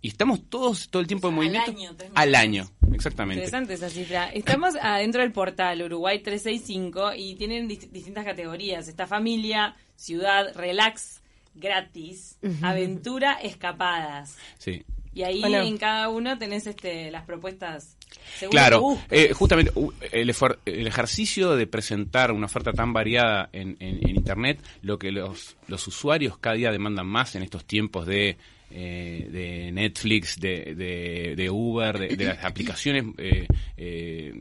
Y 0.01 0.09
estamos 0.09 0.49
todos 0.49 0.89
todo 0.91 1.01
el 1.03 1.09
tiempo 1.09 1.29
en 1.29 1.39
O 1.39 1.43
sea, 1.43 1.51
al 1.63 1.73
movimiento 1.73 2.05
año, 2.05 2.13
al 2.15 2.35
año, 2.37 2.71
exactamente. 2.93 3.41
Interesante 3.45 3.75
esa 3.75 3.89
cifra. 3.91 4.29
Estamos 4.29 4.75
adentro 4.81 5.23
del 5.23 5.33
portal 5.33 5.83
Uruguay 5.83 6.21
365 6.23 7.15
y 7.17 7.35
tienen 7.35 7.69
dist- 7.69 7.91
distintas 7.91 8.25
categorías. 8.25 8.87
Está 8.87 9.09
familia, 9.09 9.75
ciudad, 9.97 10.55
relax, 10.55 11.21
gratis, 11.57 12.39
aventura, 12.63 13.35
escapadas. 13.43 14.37
Sí. 14.59 14.85
Y 15.15 15.23
ahí 15.25 15.41
Bueno. 15.41 15.59
en 15.63 15.77
cada 15.79 16.09
uno 16.09 16.39
tenés 16.39 16.67
este 16.67 17.11
las 17.11 17.25
propuestas. 17.25 17.97
según 18.39 18.53
Claro, 18.53 18.99
que 19.11 19.25
eh, 19.25 19.33
justamente 19.35 19.73
el, 20.13 20.35
el 20.67 20.87
ejercicio 20.87 21.55
de 21.57 21.67
presentar 21.67 22.33
una 22.33 22.47
oferta 22.47 22.73
tan 22.73 22.93
variada 22.93 23.49
en, 23.53 23.77
en- 23.81 23.99
en 24.09 24.17
Internet, 24.17 24.61
lo 24.83 24.99
que 24.99 25.13
los, 25.13 25.57
los 25.69 25.87
usuarios 25.87 26.39
cada 26.39 26.57
día 26.57 26.71
demandan 26.73 27.07
más 27.07 27.35
en 27.35 27.43
estos 27.43 27.65
tiempos 27.67 28.07
de, 28.07 28.37
eh, 28.71 29.29
de 29.31 29.71
Netflix, 29.73 30.41
de, 30.41 30.75
de- 30.75 31.35
de 31.37 31.51
Uber, 31.51 31.99
de, 31.99 32.17
de 32.17 32.25
las 32.25 32.45
aplicaciones 32.45 33.05
eh, 33.19 33.47
eh, 33.77 34.33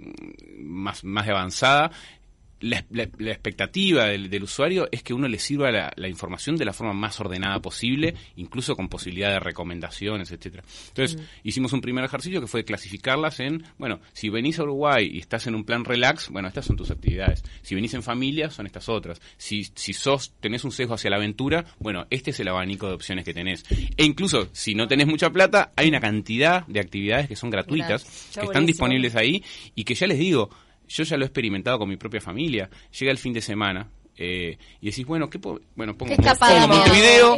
más, 0.59 1.03
más 1.03 1.25
de 1.25 1.31
avanzada, 1.31 1.91
la, 2.61 2.83
la- 2.91 3.09
la 3.17 3.31
expectativa 3.31 4.05
del, 4.05 4.29
del 4.29 4.43
usuario 4.43 4.87
es 4.91 5.03
que 5.03 5.13
uno 5.13 5.27
le 5.27 5.37
sirva 5.39 5.71
la, 5.71 5.91
la 5.95 6.07
información 6.07 6.55
de 6.55 6.65
la 6.65 6.73
forma 6.73 6.93
más 6.93 7.19
ordenada 7.19 7.59
posible, 7.61 8.13
incluso 8.37 8.75
con 8.75 8.87
posibilidad 8.87 9.29
de 9.31 9.39
recomendaciones, 9.39 10.31
etcétera. 10.31 10.63
Entonces, 10.89 11.21
hicimos 11.43 11.73
un 11.73 11.81
primer 11.81 12.03
ejercicio 12.05 12.39
que 12.41 12.47
fue 12.47 12.63
clasificarlas 12.63 13.39
en, 13.39 13.63
bueno, 13.77 13.99
si 14.13 14.29
venís 14.29 14.59
a 14.59 14.63
Uruguay 14.63 15.09
y 15.13 15.19
estás 15.19 15.47
en 15.47 15.55
un 15.55 15.63
plan 15.63 15.85
relax, 15.85 16.29
bueno, 16.29 16.47
estas 16.47 16.65
son 16.65 16.75
tus 16.75 16.91
actividades. 16.91 17.43
Si 17.61 17.75
venís 17.75 17.93
en 17.93 18.03
familia, 18.03 18.49
son 18.49 18.65
estas 18.65 18.89
otras. 18.89 19.21
Si, 19.37 19.63
si 19.75 19.93
sos, 19.93 20.33
tenés 20.39 20.63
un 20.63 20.71
sesgo 20.71 20.93
hacia 20.95 21.09
la 21.09 21.17
aventura, 21.17 21.65
bueno, 21.79 22.05
este 22.09 22.31
es 22.31 22.39
el 22.39 22.47
abanico 22.47 22.87
de 22.87 22.93
opciones 22.93 23.25
que 23.25 23.33
tenés. 23.33 23.63
E 23.97 24.03
incluso, 24.05 24.49
si 24.51 24.75
no 24.75 24.87
tenés 24.87 25.07
mucha 25.07 25.29
plata, 25.29 25.71
hay 25.75 25.87
una 25.89 25.99
cantidad 25.99 26.65
de 26.67 26.79
actividades 26.79 27.27
que 27.27 27.35
son 27.35 27.49
gratuitas. 27.49 28.03
Está 28.03 28.11
que 28.41 28.45
están 28.45 28.45
buenísimo. 28.45 28.65
disponibles 28.67 29.15
ahí 29.15 29.43
y 29.75 29.83
que 29.83 29.95
ya 29.95 30.07
les 30.07 30.19
digo, 30.19 30.49
yo 30.93 31.03
ya 31.03 31.17
lo 31.17 31.24
he 31.24 31.27
experimentado 31.27 31.79
con 31.79 31.89
mi 31.89 31.98
propia 31.98 32.21
familia. 32.21 32.69
Llega 33.00 33.12
el 33.12 33.17
fin 33.17 33.33
de 33.33 33.41
semana, 33.41 33.88
eh, 34.17 34.57
y 34.81 34.88
decís, 34.88 35.05
bueno, 35.05 35.29
¿qué 35.29 35.39
puedo? 35.39 35.62
Bueno, 35.75 35.98
pongo, 35.98 36.10
¿Qué 36.13 36.21
escapada 36.21 36.67
pongo 36.67 36.75
Montevideo, 36.75 37.38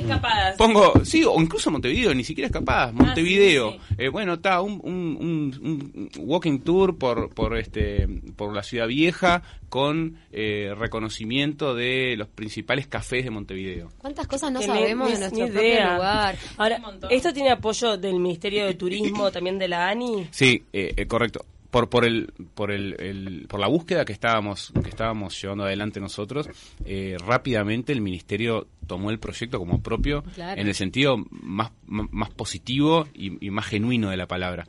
pongo, 0.57 1.05
sí, 1.05 1.24
o 1.24 1.39
incluso 1.39 1.72
Montevideo, 1.72 2.13
ni 2.13 2.24
siquiera 2.25 2.48
escapadas, 2.48 2.93
Montevideo. 2.93 3.74
sí, 3.74 3.79
sí. 3.89 3.95
Eh, 4.00 4.10
bueno, 4.10 4.33
está 4.33 4.60
un, 4.60 4.81
un, 4.83 5.17
un- 5.62 5.62
un 5.63 6.10
walking 6.17 6.60
tour 6.60 6.98
por, 6.98 7.29
por, 7.33 7.57
este, 7.57 8.07
por 8.36 8.53
la 8.55 8.63
ciudad 8.63 8.88
vieja 8.88 9.43
con 9.69 10.17
eh, 10.31 10.74
reconocimiento 10.77 11.74
de 11.75 12.15
los 12.17 12.27
principales 12.27 12.88
cafés 12.88 13.24
de 13.24 13.29
Montevideo. 13.31 13.89
¿Cuántas 14.00 14.27
cosas 14.27 14.51
no 14.51 14.62
sabemos 14.62 15.12
de 15.12 15.19
nuestro 15.19 15.45
propio 15.45 15.62
idea. 15.63 15.93
lugar? 15.95 16.36
Ahora. 16.57 16.81
¿esto 17.12 17.31
tiene 17.31 17.51
apoyo 17.51 17.98
del 17.98 18.19
Ministerio 18.19 18.65
de 18.65 18.74
Turismo, 18.74 19.31
también 19.31 19.57
de 19.60 19.67
la 19.67 19.88
ANI? 19.89 20.27
Sí, 20.31 20.63
eh, 20.74 20.93
eh, 20.98 21.05
correcto. 21.05 21.45
Por, 21.73 21.89
por 21.89 22.05
el 22.05 22.31
por 22.53 22.71
el, 22.71 22.95
el- 22.99 23.45
por 23.49 23.59
la 23.59 23.67
búsqueda 23.67 24.05
que 24.05 24.13
estábamos 24.13 24.71
que 24.83 24.89
estábamos 24.89 25.41
llevando 25.41 25.63
adelante 25.65 25.99
nosotros 25.99 26.47
eh, 26.85 27.17
rápidamente 27.25 27.91
el 27.91 27.99
ministerio 27.99 28.67
tomó 28.85 29.09
el 29.09 29.17
proyecto 29.17 29.57
como 29.57 29.81
propio 29.81 30.23
Claro. 30.35 30.61
en 30.61 30.67
el 30.67 30.75
sentido 30.75 31.17
más 31.31 31.71
más 31.87 32.29
positivo 32.29 33.07
y, 33.15 33.43
y 33.43 33.49
más 33.49 33.65
genuino 33.65 34.11
de 34.11 34.17
la 34.17 34.27
palabra 34.27 34.67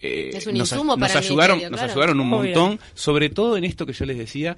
Eh, 0.00 0.30
Mm. 0.32 0.36
Es 0.36 0.46
un 0.48 0.54
nos, 0.58 0.72
insumo 0.72 0.96
nos 0.96 1.08
para 1.08 1.20
ayudaron 1.20 1.60
nos 1.62 1.70
claro. 1.70 1.92
ayudaron 1.92 2.20
un 2.20 2.32
Obvio. 2.32 2.54
montón 2.56 2.80
sobre 2.94 3.30
todo 3.30 3.56
en 3.56 3.62
esto 3.64 3.86
que 3.86 3.92
yo 3.92 4.04
les 4.04 4.18
decía 4.18 4.56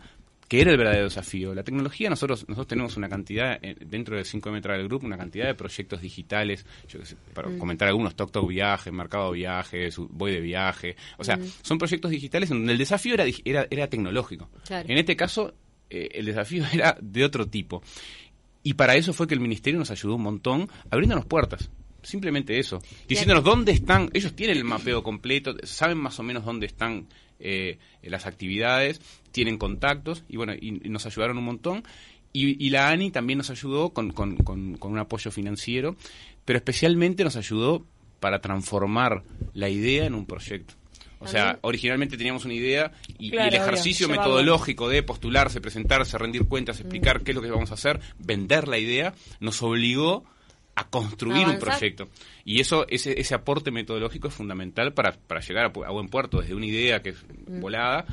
que 0.54 0.60
era 0.60 0.70
el 0.70 0.76
verdadero 0.78 1.04
desafío. 1.04 1.52
La 1.54 1.64
tecnología, 1.64 2.08
nosotros 2.08 2.44
nosotros 2.48 2.68
tenemos 2.68 2.96
una 2.96 3.08
cantidad, 3.08 3.58
eh, 3.60 3.74
dentro 3.84 4.14
del 4.16 4.24
5 4.24 4.52
metros 4.52 4.76
del 4.76 4.86
grupo, 4.86 5.04
una 5.06 5.16
cantidad 5.18 5.46
de 5.46 5.54
proyectos 5.54 6.00
digitales, 6.00 6.64
yo 6.88 7.04
sé, 7.04 7.16
para 7.34 7.48
Mm. 7.48 7.58
comentar 7.58 7.88
algunos, 7.88 8.14
Tok 8.14 8.30
Tok 8.30 8.48
Viaje, 8.48 8.92
Mercado 8.92 9.32
Viaje, 9.32 9.88
Voy 10.10 10.30
de 10.32 10.40
Viaje, 10.40 10.94
o 11.18 11.22
Mm. 11.22 11.24
sea, 11.24 11.38
son 11.62 11.78
proyectos 11.78 12.10
digitales 12.10 12.50
en 12.52 12.58
donde 12.58 12.72
el 12.72 12.78
desafío 12.78 13.14
era, 13.14 13.24
era, 13.44 13.66
era 13.68 13.88
tecnológico. 13.88 14.48
Claro. 14.66 14.88
En 14.88 14.96
este 14.98 15.16
caso, 15.16 15.54
eh, 15.90 16.08
el 16.12 16.26
desafío 16.26 16.62
era 16.72 16.96
de 17.00 17.24
otro 17.24 17.46
tipo. 17.48 17.82
Y 18.62 18.74
para 18.74 18.94
eso 18.96 19.12
fue 19.12 19.26
que 19.26 19.34
el 19.34 19.40
Ministerio 19.40 19.78
nos 19.78 19.90
ayudó 19.90 20.14
un 20.14 20.22
montón, 20.22 20.68
abriéndonos 20.90 21.26
puertas. 21.26 21.68
Simplemente 22.02 22.58
eso. 22.58 22.80
Diciéndonos 23.08 23.42
dónde 23.42 23.72
están, 23.72 24.10
ellos 24.12 24.34
tienen 24.36 24.58
el 24.58 24.64
mapeo 24.64 25.02
completo, 25.02 25.54
saben 25.62 25.98
más 25.98 26.18
o 26.20 26.22
menos 26.22 26.44
dónde 26.44 26.66
están 26.66 27.06
eh, 27.44 27.78
las 28.02 28.26
actividades, 28.26 29.00
tienen 29.30 29.58
contactos 29.58 30.24
y 30.28 30.36
bueno, 30.36 30.54
y, 30.54 30.80
y 30.84 30.88
nos 30.88 31.06
ayudaron 31.06 31.38
un 31.38 31.44
montón. 31.44 31.84
Y, 32.32 32.64
y 32.64 32.70
la 32.70 32.88
ANI 32.88 33.12
también 33.12 33.38
nos 33.38 33.50
ayudó 33.50 33.90
con, 33.90 34.10
con- 34.10 34.36
con- 34.38 34.76
con 34.76 34.90
un 34.90 34.98
apoyo 34.98 35.30
financiero, 35.30 35.94
pero 36.44 36.56
especialmente 36.56 37.22
nos 37.22 37.36
ayudó 37.36 37.86
para 38.18 38.40
transformar 38.40 39.22
la 39.52 39.68
idea 39.68 40.06
en 40.06 40.14
un 40.14 40.26
proyecto. 40.26 40.74
O 41.20 41.26
sea, 41.28 41.58
originalmente 41.62 42.16
teníamos 42.18 42.44
una 42.44 42.52
idea 42.54 42.92
y, 43.18 43.30
el 43.34 43.54
ejercicio 43.54 44.08
metodológico 44.08 44.88
de 44.90 45.02
postularse, 45.02 45.60
presentarse, 45.60 46.18
rendir 46.18 46.44
cuentas, 46.46 46.80
explicar 46.80 47.22
qué 47.22 47.30
es 47.30 47.34
lo 47.36 47.40
que 47.42 47.50
vamos 47.50 47.70
a 47.70 47.74
hacer, 47.74 48.00
vender 48.18 48.68
la 48.68 48.78
idea, 48.78 49.14
nos 49.40 49.62
obligó 49.62 50.24
a 50.76 50.88
construir 50.88 51.46
un 51.46 51.58
proyecto. 51.60 52.08
Y 52.44 52.60
eso, 52.60 52.86
ese, 52.88 53.20
ese 53.20 53.34
aporte 53.34 53.70
metodológico 53.70 54.28
es 54.28 54.34
fundamental 54.34 54.92
para, 54.92 55.12
para 55.12 55.40
llegar 55.40 55.66
a, 55.66 55.68
a 55.68 55.90
buen 55.92 56.08
puerto, 56.08 56.40
desde 56.40 56.54
una 56.54 56.66
idea 56.66 57.00
que 57.02 57.10
es 57.10 57.24
volada, 57.60 58.04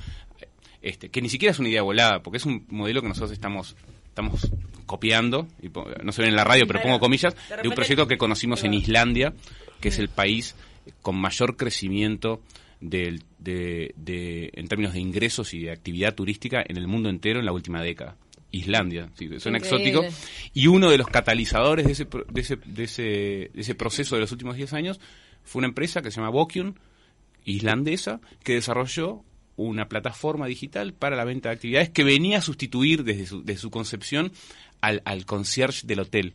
este, 0.81 1.09
que 1.09 1.21
ni 1.21 1.29
siquiera 1.29 1.51
es 1.51 1.59
una 1.59 1.69
idea 1.69 1.81
volada, 1.81 2.21
porque 2.23 2.37
es 2.37 2.45
un 2.45 2.65
modelo 2.69 3.01
que 3.01 3.07
nosotros 3.07 3.31
estamos 3.31 3.75
estamos 4.09 4.51
copiando, 4.85 5.47
y 5.61 5.69
no 6.03 6.11
se 6.11 6.21
ve 6.21 6.27
en 6.27 6.35
la 6.35 6.43
radio, 6.43 6.67
pero 6.67 6.81
pongo 6.81 6.99
comillas, 6.99 7.33
De 7.49 7.55
de 7.61 7.67
un 7.69 7.75
proyecto 7.75 8.07
que 8.07 8.17
conocimos 8.17 8.63
en. 8.65 8.73
Islandia, 8.73 9.33
que 9.79 9.87
es 9.87 9.99
el 9.99 10.09
país 10.09 10.53
con 11.01 11.15
mayor 11.15 11.55
crecimiento 11.55 12.41
del- 12.81 13.23
de, 13.39 13.93
de- 13.95 14.51
en 14.53 14.67
términos 14.67 14.93
de 14.93 14.99
ingresos 14.99 15.53
y 15.53 15.59
de 15.61 15.71
actividad 15.71 16.13
turística 16.13 16.61
en 16.67 16.75
el 16.77 16.87
mundo 16.87 17.09
entero 17.09 17.39
en 17.39 17.45
la 17.45 17.53
última 17.53 17.81
década. 17.81 18.17
Islandia, 18.51 19.09
sí, 19.17 19.27
suena 19.39 19.57
Increíble. 19.59 19.99
exótico. 19.99 20.23
Y 20.53 20.67
uno 20.67 20.89
de 20.89 20.97
los 20.97 21.07
catalizadores 21.07 21.85
de 21.85 21.91
ese, 21.93 22.05
de 22.05 22.41
ese, 22.41 22.57
de 22.65 22.83
ese, 22.83 23.01
de 23.01 23.61
ese 23.61 23.75
proceso 23.75 24.15
de 24.15 24.21
los 24.21 24.31
últimos 24.31 24.55
10 24.55 24.73
años 24.73 24.99
fue 25.43 25.59
una 25.59 25.67
empresa 25.67 26.01
que 26.01 26.11
se 26.11 26.17
llama 26.17 26.29
Bokyun, 26.29 26.79
islandesa, 27.45 28.19
que 28.43 28.53
desarrolló 28.53 29.23
una 29.55 29.87
plataforma 29.87 30.47
digital 30.47 30.93
para 30.93 31.15
la 31.15 31.25
venta 31.25 31.49
de 31.49 31.55
actividades 31.55 31.89
que 31.89 32.03
venía 32.03 32.39
a 32.39 32.41
sustituir 32.41 33.03
desde 33.03 33.25
su, 33.25 33.43
desde 33.43 33.61
su 33.61 33.71
concepción 33.71 34.31
al, 34.81 35.01
al 35.05 35.25
concierge 35.25 35.85
del 35.85 36.01
hotel. 36.01 36.33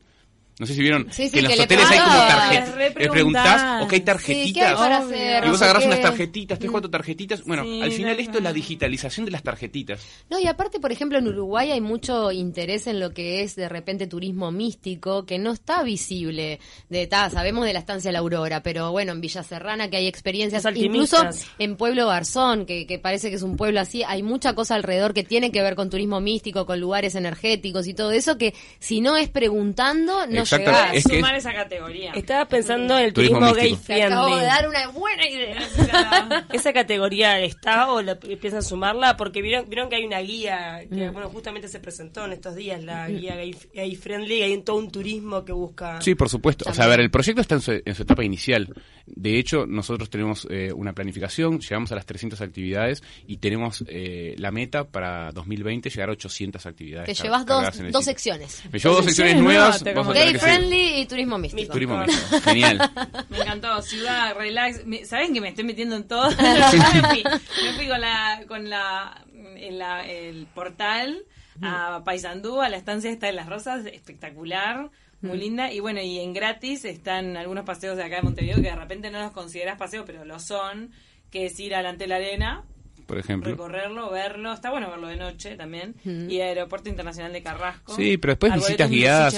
No 0.58 0.66
sé 0.66 0.74
si 0.74 0.80
vieron 0.80 1.06
Sí, 1.10 1.24
sí, 1.28 1.32
que 1.32 1.38
en 1.40 1.44
los 1.44 1.52
que 1.52 1.56
le 1.58 1.64
hoteles 1.64 1.90
hay 1.90 1.98
como 1.98 2.16
tarjetas. 2.16 2.76
Les 2.76 2.94
Le 2.96 3.08
preguntás, 3.10 3.82
o 3.82 3.88
que 3.88 3.94
hay 3.96 4.00
Sí, 4.00 4.04
tarjetitas. 4.06 4.52
¿qué 4.54 4.62
hay 4.62 4.74
para 4.74 4.98
Obvio. 5.00 5.14
hacer? 5.16 5.44
Y 5.44 5.50
vos 5.50 5.62
agarrás 5.62 5.82
qué. 5.82 5.88
unas 5.88 6.00
tarjetitas, 6.00 6.58
tres, 6.58 6.70
cuatro 6.70 6.90
tarjetitas. 6.90 7.44
Bueno, 7.44 7.62
Sí, 7.64 7.82
al 7.82 7.92
final 7.92 8.16
no, 8.16 8.22
esto 8.22 8.38
es 8.38 8.44
la 8.44 8.52
digitalización 8.54 9.26
de 9.26 9.32
las 9.32 9.42
tarjetitas. 9.42 10.00
No, 10.30 10.38
y 10.38 10.46
aparte, 10.46 10.80
por 10.80 10.92
ejemplo, 10.92 11.18
en 11.18 11.28
Uruguay 11.28 11.72
hay 11.72 11.80
mucho 11.82 12.32
interés 12.32 12.86
en 12.86 13.00
lo 13.00 13.12
que 13.12 13.42
es 13.42 13.54
de 13.54 13.68
repente 13.68 14.06
turismo 14.06 14.50
místico, 14.50 15.26
que 15.26 15.38
no 15.38 15.52
está 15.52 15.82
visible. 15.82 16.58
De 16.88 17.06
ta, 17.06 17.28
sabemos 17.28 17.66
de 17.66 17.74
la 17.74 17.80
estancia 17.80 18.10
La 18.10 18.20
Aurora, 18.20 18.62
pero 18.62 18.92
bueno, 18.92 19.12
en 19.12 19.20
Villa 19.20 19.42
Serrana 19.42 19.90
que 19.90 19.98
hay 19.98 20.06
experiencias, 20.06 20.64
incluso 20.74 21.18
en 21.58 21.76
Pueblo 21.76 22.06
Garzón, 22.06 22.64
que, 22.64 22.86
que 22.86 22.98
parece 22.98 23.28
que 23.28 23.36
es 23.36 23.42
un 23.42 23.56
pueblo 23.58 23.80
así, 23.80 24.02
hay 24.04 24.22
mucha 24.22 24.54
cosa 24.54 24.74
alrededor 24.76 25.12
que 25.12 25.22
tiene 25.22 25.52
que 25.52 25.60
ver 25.60 25.74
con 25.74 25.90
turismo 25.90 26.20
místico, 26.22 26.64
con 26.64 26.80
lugares 26.80 27.14
energéticos 27.14 27.86
y 27.86 27.92
todo 27.92 28.10
eso, 28.12 28.38
que 28.38 28.54
si 28.78 29.02
no 29.02 29.18
es 29.18 29.28
preguntando, 29.28 30.26
no 30.26 30.45
Es 30.94 31.04
que 31.06 31.16
sumar 31.16 31.34
es- 31.34 31.44
esa 31.44 31.52
categoría. 31.54 32.12
Estaba 32.12 32.46
pensando 32.46 32.98
en 32.98 33.04
el 33.06 33.12
Turismo 33.12 33.38
turismo, 33.50 33.54
gay. 33.54 33.76
Te 33.86 34.02
acabo 34.04 34.26
de 34.26 34.32
friendly. 34.42 34.46
dar 34.46 34.68
una 34.68 34.88
buena 34.88 35.28
idea. 35.28 36.46
¿Esa 36.52 36.72
categoría 36.72 37.40
está 37.40 37.90
o 37.92 38.02
la 38.02 38.16
piensan 38.18 38.62
sumarla? 38.62 39.16
Porque 39.16 39.42
vieron, 39.42 39.68
vieron 39.68 39.88
que 39.88 39.96
hay 39.96 40.04
una 40.04 40.20
guía 40.20 40.80
que, 40.88 41.10
bueno, 41.10 41.28
justamente 41.30 41.68
se 41.68 41.80
presentó 41.80 42.24
en 42.24 42.32
estos 42.32 42.54
días, 42.54 42.82
la 42.82 43.08
guía 43.08 43.34
gay, 43.36 43.54
gay 43.74 43.94
friendly, 43.96 44.36
y 44.38 44.42
hay 44.42 44.62
todo 44.62 44.76
un 44.76 44.90
turismo 44.90 45.44
que 45.44 45.52
busca... 45.52 46.00
Sí, 46.00 46.14
por 46.14 46.28
supuesto. 46.28 46.64
O 46.68 46.74
sea, 46.74 46.84
a 46.84 46.88
ver, 46.88 47.00
el 47.00 47.10
proyecto 47.10 47.40
está 47.40 47.54
en 47.56 47.60
su, 47.60 47.72
en 47.84 47.94
su 47.94 48.02
etapa 48.02 48.24
inicial. 48.24 48.68
De 49.06 49.38
hecho, 49.38 49.66
nosotros 49.66 50.10
tenemos 50.10 50.46
eh, 50.50 50.72
una 50.74 50.92
planificación, 50.92 51.60
llegamos 51.60 51.92
a 51.92 51.94
las 51.94 52.06
300 52.06 52.40
actividades 52.40 53.02
y 53.26 53.36
tenemos 53.36 53.84
eh, 53.88 54.34
la 54.38 54.50
meta 54.50 54.84
para 54.84 55.30
2020 55.32 55.90
llegar 55.90 56.08
a 56.08 56.12
800 56.12 56.66
actividades. 56.66 57.06
Te 57.16 57.22
llevas 57.22 57.46
dos, 57.46 57.64
dos 57.92 58.04
secciones. 58.04 58.62
Me 58.72 58.78
llevo 58.78 58.96
dos 58.96 59.04
secciones 59.04 59.36
nuevas. 59.36 59.82
vamos 59.84 59.88
a 59.88 59.94
como- 59.94 60.12
tener 60.12 60.35
que 60.38 60.46
friendly 60.46 61.00
y 61.00 61.06
turismo 61.06 61.38
místico. 61.38 61.72
Turismo 61.72 61.98
místico. 62.06 62.40
Genial. 62.42 62.90
Me 63.28 63.38
encantó, 63.38 63.82
ciudad, 63.82 64.34
relax. 64.36 64.86
Me- 64.86 65.04
¿Saben 65.04 65.32
que 65.34 65.40
me 65.40 65.48
estoy 65.48 65.64
metiendo 65.64 65.96
en 65.96 66.06
todo? 66.08 66.28
me, 66.36 67.08
fui, 67.08 67.24
me 67.24 67.72
fui 67.74 67.88
con 67.88 68.00
la 68.00 68.42
con 68.48 68.70
la, 68.70 69.24
en 69.56 69.78
la- 69.78 70.06
el 70.06 70.46
portal 70.54 71.24
a 71.62 72.02
Paysandú, 72.04 72.60
a 72.60 72.68
la 72.68 72.76
estancia 72.76 73.10
esta 73.10 73.26
de 73.28 73.32
las 73.32 73.48
rosas, 73.48 73.86
espectacular, 73.86 74.90
muy 75.22 75.38
linda. 75.38 75.72
Y 75.72 75.80
bueno, 75.80 76.00
y 76.02 76.18
en 76.20 76.34
gratis 76.34 76.84
están 76.84 77.36
algunos 77.36 77.64
paseos 77.64 77.96
de 77.96 78.04
acá 78.04 78.16
de 78.16 78.22
Montevideo 78.22 78.56
que 78.56 78.62
de 78.70 78.76
repente 78.76 79.10
no 79.10 79.20
los 79.20 79.32
consideras 79.32 79.78
paseos, 79.78 80.04
pero 80.06 80.24
lo 80.26 80.38
son, 80.38 80.90
que 81.30 81.46
es 81.46 81.58
ir 81.58 81.74
adelante 81.74 82.06
la 82.06 82.16
arena, 82.16 82.64
Por 83.06 83.18
ejemplo. 83.18 83.50
recorrerlo, 83.50 84.10
verlo, 84.10 84.52
está 84.52 84.70
bueno 84.70 84.90
verlo 84.90 85.06
de 85.06 85.16
noche 85.16 85.56
también, 85.56 85.94
y 86.04 86.40
Aeropuerto 86.40 86.88
Internacional 86.88 87.32
de 87.32 87.42
Carrasco. 87.42 87.94
Sí, 87.94 88.16
pero 88.16 88.32
después 88.32 88.52
Arboletos 88.52 88.68
visitas 88.68 88.90
guiadas. 88.90 89.34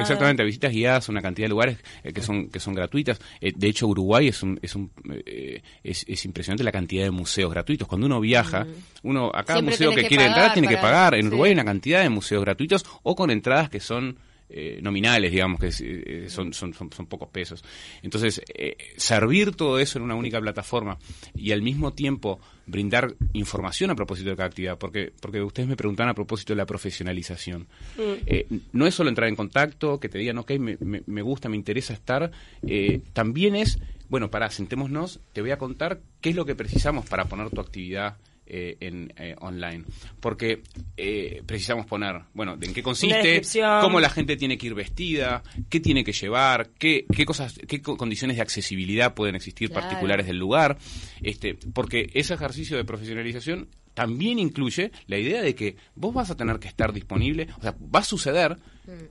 Exactamente, 0.00 0.44
visitas 0.44 0.72
guiadas, 0.72 1.08
una 1.08 1.22
cantidad 1.22 1.46
de 1.46 1.50
lugares 1.50 1.78
eh, 2.02 2.12
que 2.12 2.20
son 2.20 2.48
que 2.48 2.58
son 2.58 2.74
gratuitas. 2.74 3.20
Eh, 3.40 3.52
de 3.54 3.68
hecho, 3.68 3.86
Uruguay 3.86 4.28
es 4.28 4.42
un, 4.42 4.58
es, 4.60 4.74
un 4.74 4.90
eh, 5.24 5.62
es, 5.84 6.04
es 6.08 6.24
impresionante 6.24 6.64
la 6.64 6.72
cantidad 6.72 7.04
de 7.04 7.10
museos 7.10 7.50
gratuitos. 7.50 7.86
Cuando 7.86 8.06
uno 8.06 8.20
viaja, 8.20 8.66
uno 9.04 9.30
a 9.32 9.44
cada 9.44 9.60
Siempre 9.60 9.72
museo 9.72 9.90
que, 9.90 10.02
que 10.02 10.08
quiere 10.08 10.24
pagar 10.24 10.38
entrar 10.38 10.52
tiene 10.54 10.68
que 10.68 10.76
pagar. 10.78 11.14
En 11.14 11.22
sí. 11.22 11.26
Uruguay 11.28 11.50
hay 11.50 11.54
una 11.54 11.64
cantidad 11.64 12.02
de 12.02 12.08
museos 12.08 12.42
gratuitos 12.42 12.84
o 13.02 13.14
con 13.14 13.30
entradas 13.30 13.70
que 13.70 13.80
son 13.80 14.18
eh, 14.54 14.80
nominales, 14.82 15.32
digamos, 15.32 15.58
que 15.58 15.70
eh, 15.80 16.28
son, 16.28 16.52
son, 16.52 16.74
son, 16.74 16.92
son 16.92 17.06
pocos 17.06 17.30
pesos. 17.30 17.64
Entonces, 18.02 18.42
eh, 18.54 18.76
servir 18.98 19.56
todo 19.56 19.78
eso 19.78 19.98
en 19.98 20.04
una 20.04 20.14
única 20.14 20.38
plataforma 20.42 20.98
y 21.34 21.52
al 21.52 21.62
mismo 21.62 21.94
tiempo 21.94 22.38
brindar 22.66 23.14
información 23.32 23.90
a 23.90 23.94
propósito 23.96 24.30
de 24.30 24.36
cada 24.36 24.46
actividad, 24.48 24.78
porque, 24.78 25.12
porque 25.20 25.42
ustedes 25.42 25.68
me 25.68 25.76
preguntan 25.76 26.08
a 26.08 26.14
propósito 26.14 26.52
de 26.52 26.56
la 26.58 26.66
profesionalización. 26.66 27.66
Eh, 28.26 28.46
no 28.72 28.86
es 28.86 28.94
solo 28.94 29.08
entrar 29.08 29.28
en 29.28 29.36
contacto, 29.36 29.98
que 30.00 30.08
te 30.08 30.18
digan, 30.18 30.38
ok, 30.38 30.52
me, 30.58 30.76
me- 30.80 31.02
me 31.06 31.22
gusta, 31.22 31.48
me 31.48 31.56
interesa 31.56 31.92
estar, 31.92 32.30
eh, 32.66 33.00
también 33.12 33.56
es, 33.56 33.78
bueno, 34.08 34.30
pará, 34.30 34.50
sentémonos, 34.50 35.20
te 35.32 35.40
voy 35.40 35.50
a 35.50 35.58
contar 35.58 36.00
qué 36.20 36.30
es 36.30 36.36
lo 36.36 36.44
que 36.44 36.54
precisamos 36.54 37.06
para 37.06 37.24
poner 37.26 37.50
tu 37.50 37.60
actividad 37.60 38.16
eh, 38.54 38.76
en 38.80 39.12
eh, 39.16 39.34
online. 39.40 39.84
Porque 40.20 40.62
eh, 40.96 41.42
precisamos 41.46 41.86
poner, 41.86 42.20
bueno, 42.34 42.56
de 42.56 42.66
en 42.66 42.74
qué 42.74 42.82
consiste, 42.82 43.40
cómo 43.80 43.98
la 43.98 44.10
gente 44.10 44.36
tiene 44.36 44.58
que 44.58 44.66
ir 44.66 44.74
vestida, 44.74 45.42
qué 45.70 45.80
tiene 45.80 46.04
que 46.04 46.12
llevar, 46.12 46.68
qué, 46.78 47.06
qué 47.12 47.24
cosas, 47.24 47.58
qué 47.66 47.80
co- 47.80 47.96
condiciones 47.96 48.36
de 48.36 48.42
accesibilidad 48.42 49.14
pueden 49.14 49.34
existir 49.34 49.70
Claro. 49.70 49.80
particulares 49.88 50.26
del 50.26 50.36
lugar, 50.38 50.76
este, 51.22 51.54
porque 51.72 52.10
ese 52.14 52.34
ejercicio 52.34 52.76
de 52.76 52.84
profesionalización 52.84 53.68
también 53.94 54.38
incluye 54.38 54.92
la 55.06 55.18
idea 55.18 55.40
de 55.42 55.54
que 55.54 55.76
vos 55.94 56.12
vas 56.14 56.30
a 56.30 56.36
tener 56.36 56.58
que 56.58 56.68
estar 56.68 56.92
disponible, 56.92 57.48
o 57.58 57.62
sea, 57.62 57.74
va 57.94 58.00
a 58.00 58.04
suceder 58.04 58.58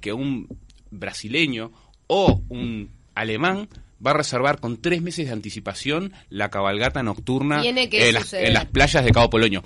que 0.02 0.14
un 0.14 0.48
brasileño 0.92 1.72
o 2.08 2.42
un 2.50 2.90
alemán 3.16 3.68
va 4.06 4.12
a 4.12 4.16
reservar 4.16 4.60
con 4.60 4.82
tres 4.82 5.02
meses 5.02 5.28
de 5.28 5.34
anticipación 5.34 6.14
la 6.30 6.50
cabalgata 6.50 7.04
nocturna 7.04 7.62
Tiene 7.62 7.90
que 7.90 8.08
en 8.10 8.14
las, 8.16 8.34
en 8.34 8.54
las 8.54 8.66
playas 8.66 9.04
de 9.06 9.12
Cabo 9.12 9.30
Polonio. 9.30 9.64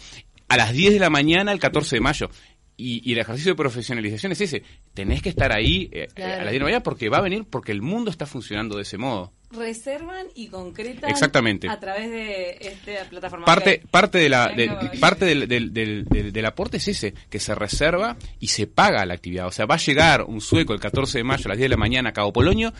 A 0.47 0.57
las 0.57 0.73
10 0.73 0.93
de 0.93 0.99
la 0.99 1.09
mañana, 1.09 1.51
el 1.51 1.59
14 1.59 1.95
de 1.95 1.99
mayo. 2.01 2.29
y, 2.77 3.01
y 3.09 3.13
el 3.13 3.19
ejercicio 3.19 3.53
de 3.53 3.55
profesionalización 3.55 4.33
es 4.33 4.41
ese. 4.41 4.61
Tenés 4.93 5.21
que 5.21 5.29
estar 5.29 5.51
ahí 5.53 5.89
eh, 5.93 6.07
Claro. 6.13 6.33
a 6.33 6.43
las 6.43 6.51
10 6.51 6.53
de 6.53 6.59
la 6.59 6.65
mañana 6.65 6.83
porque 6.83 7.09
va 7.09 7.17
a 7.17 7.21
venir 7.21 7.45
porque 7.49 7.71
el 7.71 7.81
mundo 7.81 8.11
está 8.11 8.25
funcionando 8.25 8.75
de 8.75 8.81
ese 8.83 8.97
modo. 8.97 9.31
Reservan 9.51 10.27
y 10.35 10.47
concretan 10.47 11.09
Exactamente. 11.09 11.69
a 11.69 11.79
través 11.79 12.11
de 12.11 12.57
esta 12.59 13.09
plataforma. 13.09 13.45
Parte, 13.45 13.81
parte, 13.89 14.17
de 14.17 14.27
la, 14.29 14.49
de- 14.49 14.69
parte 14.99 15.23
del, 15.25 15.47
del, 15.47 15.73
del, 15.73 16.03
del- 16.05 16.33
del 16.33 16.45
aporte 16.45 16.77
es 16.77 16.87
ese, 16.89 17.13
que 17.29 17.39
se 17.39 17.55
reserva 17.55 18.17
y 18.39 18.47
se 18.49 18.67
paga 18.67 19.05
la 19.05 19.13
actividad. 19.13 19.47
O 19.47 19.51
sea, 19.51 19.65
va 19.65 19.75
a 19.75 19.79
llegar 19.79 20.23
un 20.23 20.41
sueco 20.41 20.73
el 20.73 20.79
14 20.81 21.19
de 21.19 21.23
mayo 21.23 21.43
a 21.45 21.49
las 21.49 21.57
10 21.57 21.65
de 21.65 21.75
la 21.75 21.77
mañana 21.77 22.09
a 22.09 22.13
Cabo 22.13 22.33
Polonio 22.33 22.73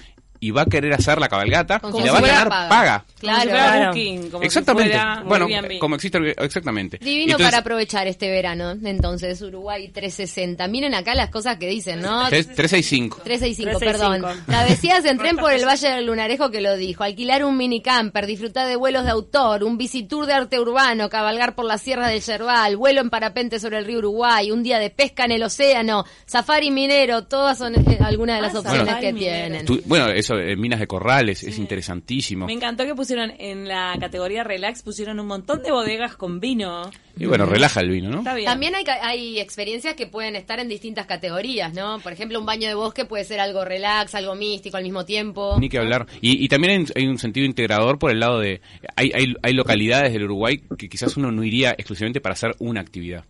y 0.48 0.52
va 0.52 0.64
a 0.64 0.66
querer 0.66 0.94
hacer 0.94 1.18
la 1.20 1.28
cabalgata 1.28 1.80
Como 1.80 1.98
y 1.98 2.02
si 2.02 2.06
la 2.08 2.14
va 2.14 2.18
a 2.20 2.22
ganar 2.22 2.50
paga. 2.50 2.70
paga. 2.70 3.06
Claro. 3.20 3.42
si 3.42 3.48
Claro. 3.50 3.86
Booking, 3.88 4.30
como 4.30 4.42
si 4.42 4.46
exactamente. 4.48 4.92
fuera 4.92 5.24
bueno, 5.26 5.48
como 5.80 5.96
existe 5.96 6.20
exactamente. 6.38 6.98
Divino 7.00 7.24
Entonces, 7.32 7.48
para 7.48 7.58
aprovechar 7.60 8.08
este 8.08 8.30
verano, 8.30 8.72
entonces, 8.84 9.42
Uruguay 9.42 9.88
360. 9.90 10.68
Miren 10.68 10.94
acá 10.94 11.16
las 11.16 11.30
cosas 11.30 11.58
que 11.58 11.68
dicen, 11.68 12.02
¿no? 12.02 12.28
tres- 12.30 12.48
365. 12.54 13.22
365, 13.24 13.80
365. 13.80 14.28
perdón. 14.28 14.46
Travesías 14.46 15.06
en 15.06 15.18
tren 15.18 15.38
por 15.38 15.52
el 15.52 15.66
Valle 15.66 15.90
del 15.90 16.06
Lunarejo 16.06 16.52
que 16.52 16.62
lo 16.62 16.76
dijo. 16.78 17.04
Alquilar 17.04 17.44
un 17.44 17.58
minicamper, 17.58 18.26
disfrutar 18.28 18.68
de 18.68 18.76
vuelos 18.76 19.06
de 19.06 19.12
autor, 19.12 19.64
un 19.64 19.78
visitur 19.78 20.26
de 20.26 20.34
arte 20.34 20.60
urbano, 20.60 21.10
cabalgar 21.10 21.56
por 21.56 21.66
la 21.66 21.78
Sierra 21.78 22.08
del 22.10 22.22
Yerbal, 22.22 22.78
vuelo 22.78 23.02
en 23.02 23.10
parapente 23.10 23.60
sobre 23.60 23.78
el 23.80 23.86
río 23.86 24.00
Uruguay, 24.00 24.52
un 24.52 24.62
día 24.64 24.78
de 24.80 24.90
pesca 24.90 25.26
en 25.26 25.32
el 25.32 25.44
océano, 25.44 26.06
safari 26.26 26.70
minero, 26.72 27.24
todas 27.24 27.58
son 27.58 27.76
eh, 27.76 27.98
algunas 28.02 28.36
de 28.38 28.42
las 28.44 28.56
Ah, 28.56 28.60
opciones 28.60 28.82
safari 28.86 29.06
que 29.08 29.14
minero. 29.14 29.36
tienen. 29.48 29.66
Tu- 29.66 29.82
bueno, 29.86 30.08
eso, 30.10 30.35
eh, 30.40 30.56
minas 30.56 30.80
de 30.80 30.88
corrales, 30.88 31.44
es 31.44 31.58
interesantísimo. 31.58 32.46
Me 32.46 32.54
encantó 32.54 32.86
que 32.86 32.96
pusieron 32.96 33.32
en 33.40 33.68
la 33.68 33.96
categoría 34.00 34.44
relax, 34.44 34.84
pusieron 34.84 35.20
un 35.20 35.28
montón 35.28 35.62
de 35.64 35.72
bodegas 35.72 36.16
con 36.16 36.40
vino. 36.40 36.90
Y 37.18 37.26
bueno, 37.26 37.46
relaja 37.46 37.80
el 37.80 37.90
vino, 37.90 38.10
¿no? 38.10 38.18
Está 38.20 38.34
bien. 38.34 38.46
También 38.46 38.74
hay, 38.76 39.40
experiencias 39.40 39.94
que 39.96 40.06
pueden 40.08 40.36
estar 40.36 40.60
en 40.60 40.68
distintas 40.68 41.06
categorías, 41.06 41.74
¿no? 41.74 42.00
Por 42.00 42.12
ejemplo, 42.12 42.40
un 42.40 42.46
baño 42.46 42.68
de 42.68 42.74
bosque 42.76 43.06
puede 43.06 43.24
ser 43.24 43.40
algo 43.40 43.64
relax, 43.64 44.16
algo 44.16 44.36
místico 44.36 44.78
al 44.78 44.84
mismo 44.84 45.06
tiempo. 45.06 45.56
Ni 45.60 45.70
que 45.70 45.78
hablar. 45.78 46.08
Y, 46.22 46.44
y 46.44 46.48
también 46.50 46.74
hay, 46.74 46.80
un- 46.80 46.92
hay 46.96 47.08
un 47.08 47.18
sentido 47.18 47.46
integrador 47.46 47.98
por 48.00 48.12
el 48.12 48.20
lado 48.20 48.40
de... 48.40 48.60
Hay, 48.96 49.12
hay, 49.14 49.34
hay 49.42 49.54
localidades 49.54 50.12
del 50.12 50.24
Uruguay 50.26 50.62
que 50.78 50.90
quizás 50.90 51.16
uno 51.16 51.32
no 51.32 51.44
iría 51.44 51.72
exclusivamente 51.72 52.20
para 52.22 52.34
hacer 52.34 52.56
una 52.60 52.82
actividad. 52.82 53.24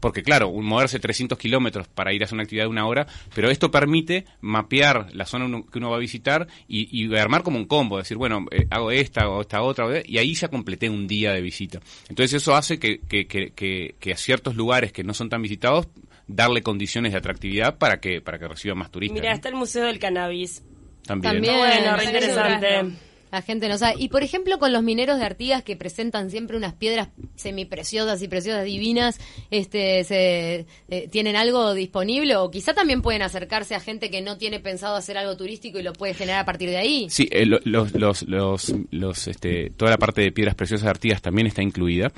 Porque 0.00 0.22
claro, 0.22 0.48
un 0.48 0.64
moverse 0.64 0.98
300 1.00 1.36
kilómetros 1.38 1.88
para 1.88 2.12
ir 2.12 2.22
a 2.22 2.26
hacer 2.26 2.34
una 2.34 2.42
actividad 2.44 2.64
de 2.64 2.70
una 2.70 2.86
hora, 2.86 3.06
pero 3.34 3.50
esto 3.50 3.70
permite 3.70 4.24
mapear 4.40 5.08
la 5.12 5.26
zona 5.26 5.46
uno- 5.46 5.66
que 5.66 5.78
uno 5.78 5.90
va 5.90 5.96
a 5.96 6.00
visitar 6.00 6.46
y, 6.68 6.88
y 6.96 7.14
armar 7.16 7.42
como 7.42 7.58
un 7.58 7.64
combo, 7.66 7.98
decir, 7.98 8.16
bueno, 8.16 8.46
eh, 8.50 8.66
hago 8.70 8.90
esta, 8.90 9.22
hago 9.22 9.40
esta 9.40 9.62
otra, 9.62 9.86
y 10.04 10.18
ahí 10.18 10.34
ya 10.34 10.48
completé 10.48 10.88
un 10.90 11.06
día 11.06 11.32
de 11.32 11.40
visita. 11.40 11.80
Entonces 12.08 12.34
eso 12.42 12.54
hace 12.54 12.78
que, 12.78 13.00
que, 13.00 13.26
que, 13.26 13.50
que- 13.52 13.96
que 13.98 14.12
a 14.12 14.16
ciertos 14.16 14.54
lugares 14.54 14.92
que 14.92 15.02
no 15.02 15.14
son 15.14 15.28
tan 15.28 15.42
visitados, 15.42 15.88
darle 16.28 16.62
condiciones 16.62 17.12
de 17.12 17.18
atractividad 17.18 17.78
para 17.78 17.98
que, 18.00 18.20
para 18.20 18.38
que 18.38 18.48
reciba 18.48 18.74
más 18.74 18.90
turistas. 18.90 19.14
Mira, 19.20 19.30
¿no? 19.30 19.36
está 19.36 19.48
el 19.48 19.54
Museo 19.56 19.84
del 19.86 19.98
Cannabis. 19.98 20.62
También. 21.04 21.34
También. 21.34 21.56
Bueno, 21.56 21.96
re 21.96 22.02
Sí, 22.02 22.06
interesante. 22.08 23.05
La 23.36 23.42
gente 23.42 23.68
no 23.68 23.76
sabe. 23.76 23.96
Y 23.98 24.08
por 24.08 24.22
ejemplo, 24.22 24.58
con 24.58 24.72
los 24.72 24.82
mineros 24.82 25.18
de 25.18 25.26
Artigas 25.26 25.62
que 25.62 25.76
presentan 25.76 26.30
siempre 26.30 26.56
unas 26.56 26.72
piedras 26.72 27.08
semipreciosas 27.34 28.22
y 28.22 28.28
preciosas 28.28 28.64
divinas, 28.64 29.20
este, 29.50 30.04
se, 30.04 30.64
eh, 30.88 31.08
¿tienen 31.10 31.36
algo 31.36 31.74
disponible? 31.74 32.34
O 32.36 32.50
quizá 32.50 32.72
también 32.72 33.02
pueden 33.02 33.20
acercarse 33.20 33.74
a 33.74 33.80
gente 33.80 34.08
que 34.10 34.22
no 34.22 34.38
tiene 34.38 34.58
pensado 34.58 34.96
hacer 34.96 35.18
algo 35.18 35.36
turístico 35.36 35.78
y 35.78 35.82
lo 35.82 35.92
puede 35.92 36.14
generar 36.14 36.40
a 36.40 36.44
partir 36.46 36.70
de 36.70 36.78
ahí. 36.78 37.08
Sí, 37.10 37.28
eh, 37.30 37.44
lo- 37.44 37.60
los, 37.64 37.92
los, 37.94 38.22
los, 38.22 38.74
los, 38.90 39.28
este, 39.28 39.68
toda 39.76 39.90
la 39.90 39.98
parte 39.98 40.22
de 40.22 40.32
piedras 40.32 40.54
preciosas 40.54 40.84
de 40.84 40.90
Artigas 40.90 41.20
también 41.20 41.46
está 41.46 41.62
incluida, 41.62 42.10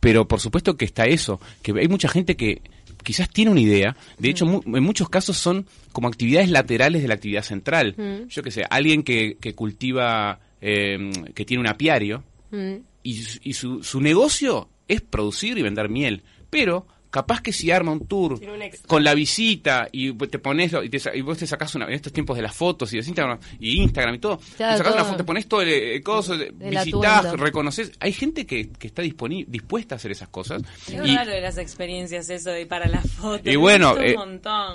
pero 0.00 0.26
por 0.26 0.40
supuesto 0.40 0.78
que 0.78 0.86
está 0.86 1.04
eso, 1.04 1.38
que 1.62 1.72
hay 1.78 1.88
mucha 1.88 2.08
gente 2.08 2.34
que 2.34 2.62
quizás 3.04 3.28
tiene 3.30 3.50
una 3.50 3.60
idea, 3.60 3.94
de 4.18 4.30
hecho 4.30 4.46
mu- 4.46 4.62
en 4.76 4.82
muchos 4.82 5.08
casos 5.08 5.36
son 5.36 5.66
como 5.92 6.08
actividades 6.08 6.48
laterales 6.50 7.02
de 7.02 7.08
la 7.08 7.14
actividad 7.14 7.42
central. 7.42 7.94
Yo 8.28 8.42
qué 8.42 8.50
sé, 8.50 8.64
alguien 8.68 9.02
que, 9.02 9.36
que 9.40 9.54
cultiva, 9.54 10.40
eh, 10.60 11.10
que 11.34 11.44
tiene 11.44 11.60
un 11.60 11.68
apiario 11.68 12.24
Mm. 12.50 12.76
y, 13.02 13.24
y 13.42 13.52
su, 13.54 13.82
su 13.82 14.00
negocio 14.00 14.68
es 14.86 15.00
producir 15.00 15.58
y 15.58 15.62
vender 15.62 15.88
miel, 15.88 16.22
pero 16.48 16.86
capaz 17.16 17.40
que 17.40 17.52
si 17.52 17.70
arma 17.70 17.92
un 17.92 18.06
tour 18.06 18.34
un 18.34 18.40
con 18.86 19.02
la 19.04 19.14
visita 19.14 19.88
y 19.92 20.12
te 20.12 20.38
pones 20.38 20.72
y, 20.84 20.88
te, 20.88 20.98
sa- 20.98 21.14
y 21.14 21.20
vos 21.22 21.38
te 21.38 21.46
sacás 21.46 21.74
una, 21.74 21.86
en 21.86 21.92
estos 21.94 22.12
tiempos 22.12 22.36
de 22.36 22.42
las 22.42 22.54
fotos 22.54 22.92
y 22.92 22.98
de 22.98 23.04
Instagram 23.06 23.38
y 23.60 23.80
Instagram 23.82 24.14
y 24.14 24.18
todo, 24.18 24.38
Claro, 24.56 24.72
te 24.72 24.78
sacás 24.78 24.94
una 24.94 25.04
foto, 25.04 25.16
te 25.18 25.24
pones 25.24 25.46
todo 25.48 25.62
el, 25.62 25.68
el 25.68 26.02
coso, 26.02 26.34
El 26.34 26.52
visitás, 26.52 27.18
atuendo. 27.26 27.44
reconoces, 27.44 27.92
hay 28.00 28.12
gente 28.12 28.46
que, 28.46 28.68
que 28.70 28.86
está 28.86 29.02
dispuesta 29.02 29.94
a 29.94 29.96
hacer 29.96 30.10
esas 30.10 30.28
cosas 30.28 30.62
Es 30.86 30.94
y, 30.94 31.14
raro 31.16 31.30
de 31.32 31.40
las 31.40 31.58
experiencias 31.58 32.28
eso 32.30 32.50
de 32.50 32.66
para 32.66 32.86
las 32.88 33.10
fotos. 33.10 33.46
y 33.52 33.56
bueno, 33.56 33.94
un 33.94 34.02
eh, 34.02 34.16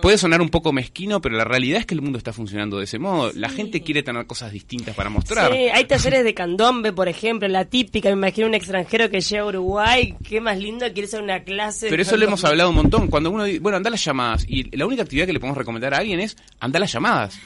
puede 0.01 0.17
sonar 0.17 0.41
un 0.41 0.49
poco 0.49 0.71
mezquino, 0.73 1.21
pero 1.21 1.35
la 1.35 1.43
realidad 1.43 1.79
es 1.79 1.85
que 1.85 1.93
el 1.95 2.01
mundo 2.01 2.17
está 2.17 2.33
funcionando 2.33 2.77
de 2.77 2.85
ese 2.85 2.99
modo. 2.99 3.31
La 3.35 3.49
gente 3.49 3.81
quiere 3.81 4.03
tener 4.03 4.25
cosas 4.25 4.51
distintas 4.51 4.95
para 4.95 5.09
mostrar. 5.09 5.51
Sí, 5.51 5.57
hay 5.73 5.85
talleres 5.85 6.23
de 6.23 6.33
candombe, 6.33 6.93
por 6.93 7.07
ejemplo, 7.07 7.47
la 7.47 7.65
típica, 7.65 8.09
me 8.09 8.13
imagino 8.15 8.47
un 8.47 8.53
extranjero 8.55 9.09
que 9.09 9.21
llega 9.21 9.43
a 9.43 9.45
Uruguay, 9.45 10.15
qué 10.27 10.41
más 10.41 10.57
lindo 10.57 10.85
quiere 10.93 11.07
hacer 11.07 11.21
una 11.21 11.43
clase. 11.43 11.89
de 11.89 12.01
eso 12.01 12.17
lo 12.17 12.25
hemos 12.31 12.45
hablado 12.45 12.69
un 12.69 12.75
montón. 12.75 13.07
Cuando 13.07 13.29
uno 13.31 13.43
dice, 13.43 13.59
bueno, 13.59 13.77
anda 13.77 13.89
a 13.89 13.91
las 13.91 14.03
llamadas. 14.03 14.45
Y 14.47 14.75
la 14.75 14.85
única 14.85 15.03
actividad 15.03 15.25
que 15.27 15.33
le 15.33 15.39
podemos 15.39 15.57
recomendar 15.57 15.93
a 15.93 15.97
alguien 15.97 16.19
es 16.19 16.35
anda 16.59 16.77
a 16.77 16.81
las 16.81 16.91
llamadas. 16.91 17.37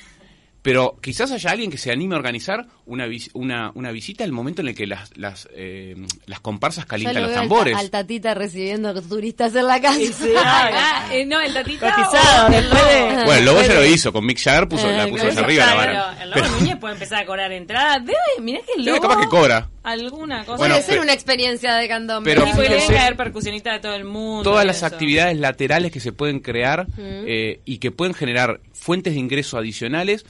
Pero 0.62 0.98
quizás 1.00 1.30
haya 1.32 1.52
alguien 1.52 1.70
que 1.70 1.78
se 1.78 1.92
anime 1.92 2.16
a 2.16 2.18
organizar 2.18 2.66
una, 2.88 3.06
vis- 3.06 3.30
una, 3.36 3.72
una 3.76 3.92
visita 3.92 4.24
al 4.24 4.32
momento 4.32 4.64
en 4.64 4.70
el 4.70 4.74
que 4.76 4.88
las, 4.88 5.16
las, 5.16 5.48
eh, 5.54 5.96
las 6.26 6.40
comparsas 6.40 6.88
calientan 6.88 7.22
lo 7.22 7.28
los 7.28 7.38
al, 7.38 7.44
tambores. 7.44 7.74
ta- 7.76 7.80
al 7.82 7.90
tatita 7.92 8.34
recibiendo 8.34 9.00
turistas 9.04 9.54
en 9.54 9.68
la 9.68 9.80
casa. 9.80 10.00
Sí, 10.00 10.34
Ah, 10.44 11.08
eh, 11.12 11.24
no, 11.24 11.40
el 11.40 11.54
tatito. 11.54 11.86
Cotizado, 11.86 12.46
o 12.46 12.48
el 12.48 12.64
después 12.64 12.82
lobo. 12.82 12.92
de- 13.10 13.16
Bueno, 13.26 13.34
el 13.34 13.46
lobo 13.46 13.62
ya 13.62 13.74
lo 13.76 13.86
hizo, 13.86 14.12
con 14.12 14.26
Mick 14.26 14.40
Jagger 14.42 14.68
puso, 14.68 14.90
Eh, 14.90 14.98
la 14.98 15.04
puso 15.04 15.16
claro, 15.18 15.30
hacia 15.30 15.44
arriba 15.44 15.66
la 15.68 15.74
Claro, 15.74 15.94
vara. 16.00 16.25
El 16.26 16.32
lobo 16.32 16.48
Núñez 16.60 16.76
puede 16.78 16.94
empezar 16.96 17.24
a 17.24 17.26
cobrar 17.26 17.52
entrada. 17.52 18.00
Debe, 18.00 18.18
mirá 18.42 18.60
que 18.66 18.74
el 18.80 18.86
lobo. 18.86 19.02
capaz 19.02 19.22
que 19.22 19.28
cobra. 19.28 19.70
Alguna 19.84 20.40
cosa. 20.46 20.58
Puede 20.58 20.70
Bueno, 20.72 20.76
ser 20.76 20.86
pero- 20.88 21.02
una 21.04 21.14
experiencia 21.14 21.76
de 21.76 21.88
candombe. 21.88 22.34
pero 22.34 22.46
fíjense- 22.48 22.94
caer 22.94 23.16
percusionistas 23.16 23.74
de 23.76 23.80
todo 23.80 23.96
el 23.96 24.04
mundo. 24.04 24.44
todas 24.44 24.66
las 24.66 24.78
eso. 24.78 24.88
actividades 24.88 25.38
laterales 25.38 25.92
que 25.92 26.00
se 26.00 26.12
pueden 26.12 26.40
crear 26.40 26.88
eh, 26.98 27.62
y 27.66 27.78
que 27.78 27.92
pueden 27.92 28.14
generar 28.14 28.60
fuentes 28.74 29.14
de 29.14 29.20
ingreso 29.20 29.58
adicionales 29.58 30.26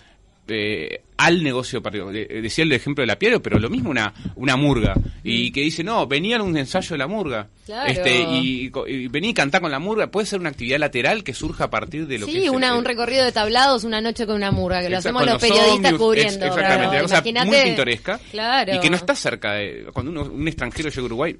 eh, 0.47 1.01
al 1.17 1.43
negocio 1.43 1.81
particular. 1.81 2.13
De- 2.13 2.41
Decía 2.41 2.63
el 2.63 2.71
ejemplo 2.73 3.01
del 3.01 3.09
apiario, 3.09 3.41
pero 3.41 3.57
lo 3.59 3.69
mismo 3.69 3.89
una, 3.89 4.13
una 4.35 4.55
murga. 4.57 4.95
Y 5.23 5.51
que 5.51 5.61
dice, 5.61 5.83
no, 5.83 6.05
venía 6.07 6.37
a 6.37 6.43
un 6.43 6.57
ensayo 6.57 6.89
de 6.89 6.97
la 6.97 7.07
murga. 7.07 7.47
Claro. 7.65 7.89
Este, 7.91 8.21
y, 8.21 8.71
y 8.87 9.07
venía 9.07 9.29
y 9.31 9.33
cantar 9.33 9.61
con 9.61 9.71
la 9.71 9.79
murga. 9.79 10.07
Puede 10.11 10.27
ser 10.27 10.39
una 10.39 10.49
actividad 10.49 10.77
lateral 10.79 11.23
que 11.23 11.33
surja 11.33 11.63
a 11.65 11.69
partir 11.69 12.05
de 12.07 12.19
lo 12.19 12.25
que 12.27 12.31
Sí, 12.33 12.49
una, 12.49 12.69
el- 12.73 12.77
un 12.79 12.85
recorrido 12.85 13.23
de 13.25 13.31
tablados, 13.31 13.83
una 13.83 14.01
noche 14.01 14.25
con 14.25 14.35
una 14.35 14.51
murga, 14.51 14.81
que 14.81 14.89
lo 14.89 14.97
hacemos 14.97 15.25
los 15.25 15.41
periodistas 15.41 15.93
cubriendo. 15.93 16.45
ex- 16.45 16.55
exactamente, 16.55 16.75
claro. 16.77 16.89
una 16.89 17.01
cosa 17.01 17.17
Imagínate- 17.19 17.45
muy 17.47 17.63
pintoresca. 17.63 18.19
Claro. 18.31 18.75
Y 18.75 18.79
que 18.79 18.89
no 18.89 18.95
está 18.97 19.15
cerca 19.15 19.53
de... 19.53 19.85
Cuando 19.93 20.11
uno, 20.11 20.23
un 20.23 20.47
extranjero 20.47 20.89
llega 20.89 21.01
a 21.01 21.05
Uruguay... 21.05 21.37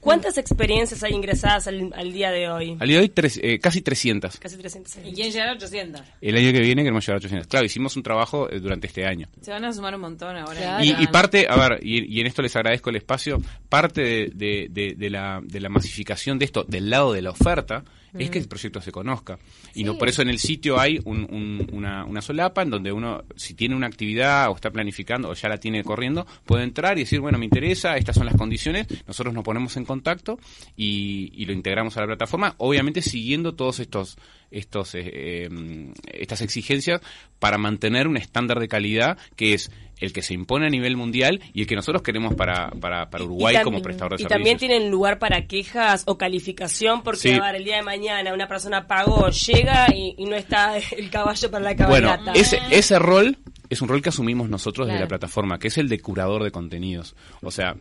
¿Cuántas 0.00 0.38
experiencias 0.38 1.02
hay 1.02 1.12
ingresadas 1.12 1.66
al, 1.66 1.92
al 1.94 2.12
día 2.12 2.30
de 2.30 2.48
hoy? 2.48 2.76
Al 2.78 2.86
día 2.88 2.98
de 2.98 3.02
hoy, 3.02 3.08
tres- 3.08 3.40
eh, 3.42 3.58
casi 3.58 3.82
300. 3.82 4.38
Casi 4.38 4.56
300. 4.56 4.96
¿Y 5.04 5.12
quién 5.12 5.30
llegará 5.32 5.52
a 5.52 5.54
800? 5.54 6.02
El 6.20 6.36
año 6.36 6.52
que 6.52 6.60
viene 6.60 6.82
queremos 6.82 7.04
llegar 7.04 7.16
a 7.16 7.18
800. 7.18 7.46
Claro, 7.48 7.66
hicimos 7.66 7.96
un 7.96 8.02
trabajo 8.04 8.48
eh, 8.50 8.60
durante 8.60 8.86
este 8.86 9.04
año. 9.06 9.28
Se 9.40 9.50
van 9.50 9.64
a 9.64 9.72
sumar 9.72 9.94
un 9.96 10.00
montón 10.02 10.36
ahora. 10.36 10.54
Claro. 10.54 10.84
Y, 10.84 10.94
y 11.02 11.06
parte, 11.08 11.46
a 11.50 11.56
ver, 11.56 11.80
y, 11.82 12.04
y 12.16 12.20
en 12.20 12.26
esto 12.28 12.42
les 12.42 12.54
agradezco 12.54 12.90
el 12.90 12.96
espacio, 12.96 13.42
parte 13.68 14.00
de, 14.02 14.30
de- 14.34 14.68
de- 14.70 14.94
de 14.96 15.10
la, 15.10 15.40
de 15.42 15.60
la 15.60 15.68
masificación 15.68 16.38
de 16.38 16.44
esto 16.44 16.64
del 16.64 16.90
lado 16.90 17.12
de 17.12 17.22
la 17.22 17.30
oferta 17.30 17.82
es 18.14 18.30
que 18.30 18.38
el 18.38 18.48
proyecto 18.48 18.80
se 18.80 18.92
conozca. 18.92 19.38
Y 19.74 19.84
no 19.84 19.98
por 19.98 20.08
eso 20.08 20.22
en 20.22 20.28
el 20.28 20.38
sitio 20.38 20.78
hay 20.78 21.00
un- 21.04 21.26
un- 21.30 21.68
una, 21.72 22.04
una 22.04 22.20
solapa 22.22 22.62
en 22.62 22.70
donde 22.70 22.92
uno, 22.92 23.24
si 23.36 23.54
tiene 23.54 23.74
una 23.76 23.86
actividad 23.86 24.50
o 24.50 24.54
está 24.54 24.70
planificando 24.70 25.28
o 25.30 25.34
ya 25.34 25.48
la 25.48 25.58
tiene 25.58 25.82
corriendo, 25.84 26.26
puede 26.44 26.64
entrar 26.64 26.96
y 26.98 27.02
decir, 27.02 27.20
bueno, 27.20 27.38
me 27.38 27.44
interesa, 27.44 27.96
estas 27.96 28.16
son 28.16 28.26
las 28.26 28.36
condiciones, 28.36 28.86
nosotros 29.06 29.34
nos 29.34 29.44
ponemos 29.44 29.76
en 29.76 29.84
contacto 29.84 30.38
y, 30.76 31.30
y 31.34 31.44
lo 31.46 31.52
integramos 31.52 31.96
a 31.96 32.00
la 32.00 32.06
plataforma, 32.06 32.54
obviamente 32.58 33.02
siguiendo 33.02 33.54
todos 33.54 33.80
estos 33.80 34.16
estos 34.50 34.94
eh, 34.94 35.02
eh, 35.04 35.92
estas 36.10 36.40
exigencias 36.40 37.02
para 37.38 37.58
mantener 37.58 38.08
un 38.08 38.16
estándar 38.16 38.60
de 38.60 38.68
calidad 38.68 39.18
que 39.36 39.52
es 39.52 39.70
el 40.00 40.12
que 40.12 40.22
se 40.22 40.34
impone 40.34 40.66
a 40.66 40.70
nivel 40.70 40.96
mundial 40.96 41.40
y 41.52 41.62
el 41.62 41.66
que 41.66 41.74
nosotros 41.76 42.02
queremos 42.02 42.34
para, 42.34 42.70
para, 42.70 43.10
para 43.10 43.24
Uruguay 43.24 43.56
Y 43.58 43.62
como 43.64 43.82
prestador 43.82 44.12
de 44.12 44.16
Y 44.16 44.18
servicios. 44.24 44.38
también 44.38 44.58
tienen 44.58 44.90
lugar 44.90 45.18
para 45.18 45.46
quejas 45.46 46.04
o 46.06 46.16
calificación, 46.18 47.02
porque 47.02 47.18
Sí. 47.20 47.30
a 47.32 47.40
ver, 47.42 47.56
el 47.56 47.64
día 47.64 47.76
de 47.76 47.82
mañana 47.82 48.32
una 48.34 48.46
persona 48.48 48.86
pagó, 48.86 49.28
llega 49.30 49.86
y, 49.94 50.14
y 50.16 50.24
no 50.26 50.36
está 50.36 50.76
el 50.78 51.10
caballo 51.10 51.50
para 51.50 51.72
la 51.74 51.86
Bueno, 51.88 52.08
cabalgata. 52.08 52.32
ese, 52.38 52.58
ese 52.70 52.98
rol 52.98 53.36
es 53.70 53.82
un 53.82 53.88
rol 53.88 54.00
que 54.00 54.08
asumimos 54.08 54.48
nosotros 54.48 54.86
de 54.86 54.92
Claro. 54.92 55.04
la 55.04 55.08
plataforma, 55.08 55.58
que 55.58 55.68
es 55.68 55.76
el 55.76 55.88
de 55.90 56.00
curador 56.00 56.42
de 56.42 56.50
contenidos. 56.50 57.14
O 57.42 57.50
sea, 57.50 57.76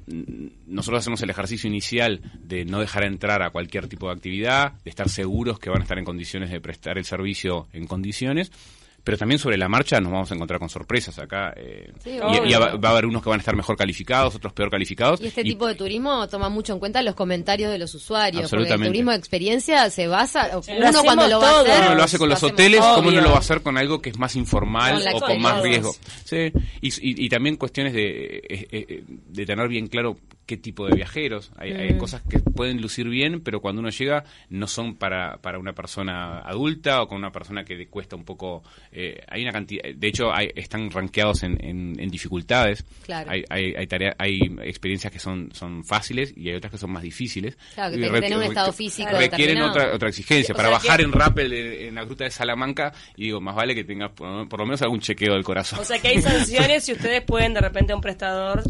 nosotros 0.66 1.00
hacemos 1.00 1.22
el 1.22 1.30
ejercicio 1.30 1.70
inicial 1.70 2.22
de 2.42 2.66
no 2.66 2.80
dejar 2.82 3.06
entrar 3.06 3.42
a 3.42 3.52
cualquier 3.52 3.88
tipo 3.88 4.08
de 4.08 4.14
actividad, 4.14 4.74
de 4.84 4.90
estar 4.90 5.08
seguros 5.10 5.60
que 5.60 5.70
van 5.70 5.80
a 5.80 5.84
estar 5.84 5.98
en 5.98 6.04
condiciones 6.06 6.50
de 6.52 6.60
prestar 6.60 6.98
el 6.98 7.06
servicio 7.06 7.68
en 7.74 7.88
condiciones. 7.88 8.52
Pero 9.08 9.18
también 9.18 9.40
sobre 9.40 9.56
la 9.58 9.70
marcha 9.70 10.02
nos 10.02 10.12
vamos 10.12 10.30
a 10.30 10.36
encontrar 10.36 10.60
con 10.60 10.68
sorpresas 10.68 11.18
acá. 11.18 11.54
eh, 11.56 11.94
Sí, 12.04 12.10
y- 12.10 12.20
obvio. 12.20 12.46
y, 12.46 12.52
va, 12.56 12.76
va 12.76 12.90
a 12.90 12.92
haber 12.92 13.06
unos 13.06 13.24
que 13.24 13.30
van 13.30 13.40
a 13.40 13.42
estar 13.42 13.56
mejor 13.56 13.78
calificados, 13.78 14.36
otros 14.36 14.52
peor 14.52 14.70
calificados. 14.70 15.22
Y 15.22 15.28
este 15.28 15.44
tipo 15.46 15.66
de 15.66 15.76
turismo 15.76 16.28
toma 16.28 16.50
mucho 16.50 16.74
en 16.74 16.80
cuenta 16.80 17.02
los 17.02 17.16
comentarios 17.16 17.72
de 17.72 17.78
los 17.78 17.96
usuarios. 17.96 18.42
Porque 18.42 18.56
el 18.56 18.62
Absolutamente. 18.64 18.90
turismo 18.90 19.12
de 19.12 19.18
experiencia 19.18 19.90
se 19.90 20.08
basa. 20.08 20.50
Lo 20.50 20.60
uno 20.60 20.88
hacemos 20.88 21.04
cuando 21.06 21.28
lo 21.30 21.40
va 21.40 21.48
a 21.48 21.52
todos. 21.54 21.70
hacer. 21.70 21.86
Uno 21.88 21.96
lo 21.96 22.04
hace 22.04 22.18
con 22.18 22.28
los 22.28 22.36
hacemos 22.38 22.52
hoteles, 22.52 22.80
todos. 22.82 22.96
¿cómo 22.98 23.04
no 23.06 23.10
Obvio. 23.12 23.22
lo 23.22 23.30
va 23.30 23.36
a 23.36 23.40
hacer 23.40 23.62
con 23.62 23.78
algo 23.78 24.02
que 24.02 24.10
es 24.10 24.18
más 24.20 24.36
informal 24.36 25.02
Con 25.06 25.14
o 25.16 25.20
con 25.26 25.42
más 25.42 25.62
riesgo? 25.64 25.96
Sí, 26.26 26.52
y, 26.82 26.88
y- 26.90 27.26
y 27.26 27.30
también 27.30 27.56
cuestiones 27.56 27.94
de, 27.94 28.38
eh, 28.50 28.68
eh, 28.72 29.04
de 29.08 29.46
tener 29.46 29.70
bien 29.70 29.88
claro 29.88 30.18
qué 30.48 30.58
tipo 30.58 30.88
de 30.88 30.96
viajeros. 30.96 31.52
Hay, 31.58 31.74
hay 31.74 31.94
Mm. 31.94 31.98
cosas 32.00 32.22
que 32.28 32.40
pueden 32.40 32.82
lucir 32.82 33.08
bien, 33.10 33.42
pero 33.42 33.60
cuando 33.62 33.82
uno 33.82 33.90
llega 33.90 34.24
no 34.50 34.66
son 34.66 34.96
para, 34.96 35.38
para 35.38 35.60
una 35.60 35.74
persona 35.74 36.40
adulta 36.40 37.02
o 37.04 37.08
con 37.08 37.18
una 37.20 37.32
persona 37.32 37.64
que 37.64 37.76
le 37.76 37.88
cuesta 37.88 38.16
un 38.16 38.24
poco... 38.24 38.64
eh, 38.92 39.22
hay 39.28 39.44
una 39.44 39.52
cantidad, 39.52 39.84
de 39.94 40.08
hecho 40.08 40.34
hay, 40.34 40.50
están 40.56 40.90
rankeados 40.90 41.44
en, 41.44 41.64
en- 41.64 42.00
en 42.00 42.10
dificultades. 42.10 42.86
Claro. 43.06 43.30
Hay, 43.30 43.44
hay, 43.50 43.76
hay, 43.76 43.88
tarea- 43.88 44.16
hay 44.18 44.40
experiencias 44.64 45.14
que 45.14 45.20
son, 45.20 45.50
son 45.54 45.84
fáciles 45.84 46.34
y 46.36 46.50
hay 46.50 46.56
otras 46.56 46.72
que 46.72 46.78
son 46.78 46.92
más 46.92 47.04
difíciles. 47.04 47.58
Claro, 47.76 47.96
que 47.96 48.10
tener 48.22 48.38
un 48.38 48.44
estado 48.44 48.72
físico 48.74 49.10
Requieren 49.12 49.62
otra, 49.62 49.94
otra 49.94 50.10
exigencia. 50.10 50.54
O 50.54 50.56
para 50.56 50.70
sea 50.70 50.78
bajar 50.78 50.98
que- 51.00 51.04
en 51.06 51.12
rappel 51.12 51.54
en, 51.54 51.88
en 51.90 51.96
la 51.96 52.06
gruta 52.06 52.24
de 52.24 52.32
Salamanca, 52.32 52.94
y 53.18 53.26
digo, 53.26 53.42
más 53.42 53.54
vale 53.56 53.76
que 53.76 53.84
tengas 53.84 54.12
por, 54.12 54.48
por 54.48 54.60
lo 54.62 54.66
menos 54.66 54.82
algún 54.82 55.02
chequeo 55.02 55.34
del 55.34 55.44
corazón. 55.44 55.80
O 55.80 55.84
sea 55.84 56.00
que 56.00 56.08
hay 56.08 56.22
sanciones 56.22 56.86
si 56.86 56.94
ustedes 56.94 57.22
pueden 57.24 57.54
de 57.54 57.60
repente 57.60 57.92
a 57.92 57.96
un 57.98 58.02
prestador 58.02 58.64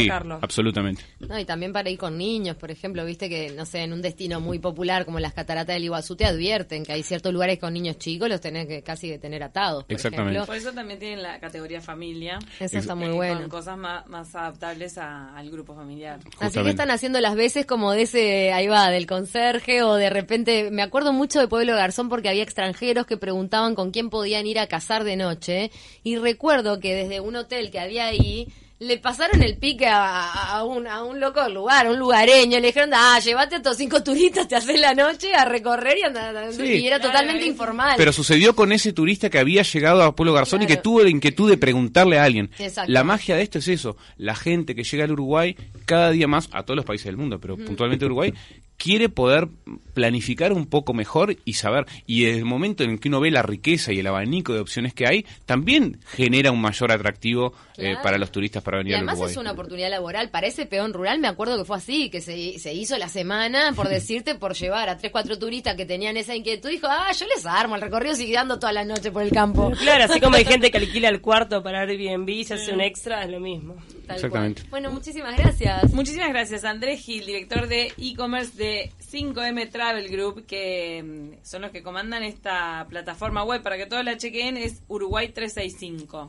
sí, 0.00 0.06
sacarlo. 0.06 0.38
absolutamente. 0.42 1.02
No, 1.20 1.38
y 1.38 1.44
también 1.44 1.72
para 1.72 1.88
ir 1.90 1.98
con 1.98 2.18
niños, 2.18 2.56
por 2.56 2.70
ejemplo, 2.70 3.04
viste 3.04 3.28
que, 3.28 3.50
no 3.50 3.64
sé, 3.66 3.80
en 3.82 3.92
un 3.92 4.02
destino 4.02 4.40
muy 4.40 4.58
popular 4.58 5.04
como 5.04 5.18
las 5.20 5.32
cataratas 5.32 5.74
del 5.74 5.84
Iguazú 5.84 6.16
te 6.16 6.24
advierten 6.26 6.84
que 6.84 6.92
hay 6.92 7.02
ciertos 7.02 7.32
lugares 7.32 7.58
con 7.58 7.72
niños 7.72 7.98
chicos, 7.98 8.28
los 8.28 8.40
tenés 8.40 8.66
que 8.66 8.82
casi 8.82 9.08
que 9.08 9.18
tener 9.18 9.42
atados. 9.42 9.84
Por 9.84 9.92
Exactamente. 9.92 10.32
ejemplo. 10.38 10.46
Por 10.46 10.56
eso 10.56 10.72
también 10.72 10.98
tienen 10.98 11.22
la 11.22 11.40
categoría 11.40 11.80
familia. 11.80 12.38
Eso 12.60 12.78
está 12.78 12.94
muy 12.94 13.08
bueno. 13.10 13.40
Con 13.40 13.48
cosas 13.50 13.76
más, 13.78 14.06
más 14.08 14.34
adaptables 14.34 14.98
a- 14.98 15.34
al 15.36 15.50
grupo 15.50 15.74
familiar. 15.74 16.20
Así 16.40 16.62
que 16.62 16.70
están 16.70 16.90
haciendo 16.90 17.20
las 17.20 17.34
veces 17.36 17.66
como 17.66 17.92
de 17.92 18.02
ese, 18.02 18.52
ahí 18.52 18.66
va, 18.66 18.90
del 18.90 19.06
conserje 19.06 19.82
o 19.82 19.94
de 19.94 20.10
repente, 20.10 20.70
me 20.70 20.82
acuerdo 20.82 21.12
mucho 21.12 21.40
de 21.40 21.48
Pueblo 21.48 21.74
Garzón 21.74 22.08
porque 22.08 22.28
había 22.28 22.42
extranjeros 22.42 23.06
que 23.06 23.16
preguntaban 23.16 23.74
con 23.74 23.90
quién 23.90 24.10
podían 24.10 24.46
ir 24.46 24.58
a 24.58 24.66
cazar 24.66 25.04
de 25.04 25.16
noche 25.16 25.70
y 26.02 26.16
recuerdo 26.16 26.80
que 26.80 26.94
desde 26.94 27.20
un 27.20 27.36
hotel 27.36 27.70
que 27.70 27.80
había 27.80 28.06
ahí 28.06 28.48
le 28.80 28.98
pasaron 28.98 29.42
el 29.42 29.56
pique 29.56 29.86
a, 29.86 30.30
a 30.56 30.64
un, 30.64 30.86
a 30.86 31.04
un 31.04 31.20
loco 31.20 31.42
del 31.42 31.54
lugar, 31.54 31.86
a 31.86 31.90
un 31.90 31.98
lugareño, 31.98 32.58
le 32.60 32.66
dijeron, 32.66 32.90
ah, 32.92 33.18
llévate 33.20 33.54
a 33.54 33.58
estos 33.58 33.76
cinco 33.76 34.02
turistas, 34.02 34.46
te 34.48 34.56
haces 34.56 34.78
la 34.80 34.94
noche 34.94 35.32
a 35.32 35.44
recorrer 35.44 35.96
y, 35.98 36.02
anda, 36.02 36.50
Sí. 36.52 36.62
y 36.64 36.86
era 36.86 36.98
Claro, 36.98 37.12
totalmente 37.12 37.44
es- 37.44 37.50
informal. 37.50 37.94
Pero 37.96 38.12
sucedió 38.12 38.54
con 38.54 38.72
ese 38.72 38.92
turista 38.92 39.30
que 39.30 39.38
había 39.38 39.62
llegado 39.62 40.02
a 40.02 40.14
Pueblo 40.14 40.32
Garzón 40.34 40.62
y 40.62 40.66
que 40.66 40.74
Claro. 40.74 40.82
tuvo 40.82 41.02
la 41.02 41.10
inquietud 41.10 41.48
de 41.48 41.56
preguntarle 41.56 42.18
a 42.18 42.24
alguien. 42.24 42.50
Exacto. 42.58 42.90
La 42.92 43.04
magia 43.04 43.36
de 43.36 43.42
esto 43.42 43.58
es 43.58 43.68
eso. 43.68 43.96
La 44.16 44.34
gente 44.34 44.74
que 44.74 44.82
llega 44.84 45.04
al 45.04 45.12
Uruguay, 45.12 45.56
cada 45.86 46.10
día 46.10 46.26
más, 46.26 46.48
a 46.52 46.64
todos 46.64 46.76
los 46.76 46.84
países 46.84 47.06
del 47.06 47.16
mundo, 47.16 47.38
pero 47.40 47.56
puntualmente 47.56 48.04
Uruguay, 48.04 48.34
quiere 48.76 49.08
poder 49.08 49.48
planificar 49.94 50.52
un 50.52 50.66
poco 50.66 50.92
mejor 50.92 51.36
y 51.44 51.54
saber. 51.54 51.86
Y 52.06 52.24
desde 52.24 52.38
el 52.38 52.44
momento 52.44 52.84
en 52.84 52.98
que 52.98 53.08
uno 53.08 53.20
ve 53.20 53.30
la 53.30 53.42
riqueza 53.42 53.92
y 53.92 54.00
el 54.00 54.06
abanico 54.06 54.52
de 54.52 54.60
opciones 54.60 54.92
que 54.94 55.06
hay, 55.06 55.24
también 55.46 55.98
genera 56.06 56.50
un 56.50 56.60
mayor 56.60 56.92
atractivo 56.92 57.54
eh, 57.76 57.96
para 58.02 58.18
los 58.18 58.30
turistas 58.30 58.62
para 58.62 58.78
Y 58.78 58.80
venir 58.80 58.94
al 58.94 58.98
además 59.00 59.14
Uruguay. 59.14 59.32
es 59.32 59.36
una 59.38 59.52
oportunidad 59.52 59.90
laboral. 59.90 60.30
Para 60.30 60.46
ese 60.46 60.66
peón 60.66 60.92
rural, 60.92 61.18
me 61.20 61.28
acuerdo 61.28 61.56
que 61.56 61.64
fue 61.64 61.76
así, 61.76 62.10
que 62.10 62.20
se, 62.20 62.58
se 62.58 62.74
hizo 62.74 62.98
la 62.98 63.08
semana, 63.08 63.72
por 63.74 63.88
decirte, 63.94 64.34
por 64.34 64.54
llevar 64.54 64.88
a 64.88 64.98
tres, 64.98 65.12
cuatro 65.12 65.38
turistas 65.38 65.76
que 65.76 65.86
tenían 65.86 66.16
esa 66.16 66.34
inquietud. 66.34 66.68
Dijo, 66.70 66.86
ah, 66.90 67.10
yo 67.18 67.26
les 67.34 67.46
armo, 67.46 67.76
el 67.76 67.82
recorrido 67.82 68.14
sigue 68.14 68.34
dando 68.34 68.58
toda 68.58 68.72
la 68.72 68.84
noche 68.84 69.10
por 69.10 69.22
el 69.22 69.30
campo. 69.30 69.70
Claro, 69.78 70.04
así 70.04 70.20
como 70.20 70.36
hay 70.36 70.44
gente 70.54 70.70
que 70.70 70.78
alquila 70.78 71.08
el 71.08 71.20
cuarto 71.20 71.62
para 71.62 71.82
Airbnb 71.82 72.28
y 72.28 72.44
se 72.44 72.54
hace 72.54 72.72
un 72.72 72.80
extra, 72.80 73.22
es 73.24 73.30
lo 73.30 73.40
mismo. 73.40 73.76
Tal 74.06 74.16
Exactamente. 74.16 74.60
cual. 74.62 74.70
Bueno, 74.70 74.90
muchísimas 74.92 75.36
gracias. 75.36 75.92
Muchísimas 75.92 76.28
gracias, 76.30 76.64
Andrés 76.64 77.00
Gil, 77.00 77.24
director 77.26 77.66
de 77.68 77.92
e-commerce 77.96 78.56
de 78.56 78.90
5M 79.10 79.70
Travel 79.70 80.08
Group, 80.08 80.46
que 80.46 81.02
mm, 81.02 81.44
son 81.46 81.62
los 81.62 81.70
que 81.70 81.82
comandan 81.82 82.22
esta 82.22 82.86
plataforma 82.88 83.44
web 83.44 83.62
para 83.62 83.76
que 83.76 83.86
todos 83.86 84.04
la 84.04 84.16
chequen. 84.16 84.56
Es 84.56 84.82
Uruguay 84.88 85.28
365. 85.28 86.28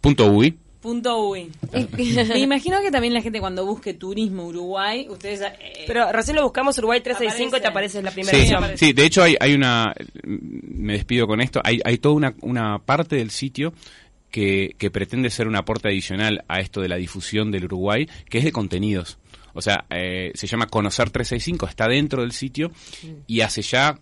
Punto 0.00 0.26
UI. 0.32 0.58
Punto 0.80 1.28
UI. 1.28 1.48
Me 2.28 2.40
imagino 2.40 2.80
que 2.80 2.90
también 2.90 3.14
la 3.14 3.22
gente 3.22 3.38
cuando 3.38 3.64
busque 3.64 3.94
turismo 3.94 4.46
Uruguay, 4.46 5.06
ustedes... 5.08 5.40
eh, 5.40 5.84
Pero 5.86 6.10
recién 6.10 6.34
lo 6.34 6.42
buscamos 6.42 6.76
Uruguay 6.78 7.00
365 7.00 7.56
y 7.56 7.60
te 7.60 7.66
Aparece. 7.68 8.02
la 8.02 8.10
primera 8.10 8.36
Sí, 8.36 8.86
sí, 8.86 8.92
de 8.92 9.04
hecho 9.06 9.22
hay, 9.22 9.36
hay 9.38 9.54
una, 9.54 9.94
me 10.24 10.94
despido 10.94 11.28
con 11.28 11.40
esto, 11.40 11.60
hay, 11.62 11.80
hay 11.84 11.98
toda 11.98 12.16
una, 12.16 12.34
una 12.40 12.80
parte 12.80 13.14
del 13.14 13.30
sitio 13.30 13.72
que, 14.32 14.74
que 14.78 14.90
pretende 14.90 15.30
ser 15.30 15.46
un 15.46 15.54
aporte 15.54 15.86
adicional 15.86 16.44
a 16.48 16.58
esto 16.58 16.80
de 16.80 16.88
la 16.88 16.96
difusión 16.96 17.52
del 17.52 17.66
Uruguay, 17.66 18.08
que 18.28 18.38
es 18.38 18.44
de 18.44 18.50
contenidos. 18.50 19.18
O 19.54 19.60
sea, 19.62 19.84
eh, 19.90 20.32
se 20.34 20.46
llama 20.48 20.66
Conocer 20.66 21.10
365, 21.10 21.66
está 21.68 21.86
dentro 21.86 22.22
del 22.22 22.32
sitio 22.32 22.72
y 23.28 23.42
hace 23.42 23.62
ya... 23.62 24.00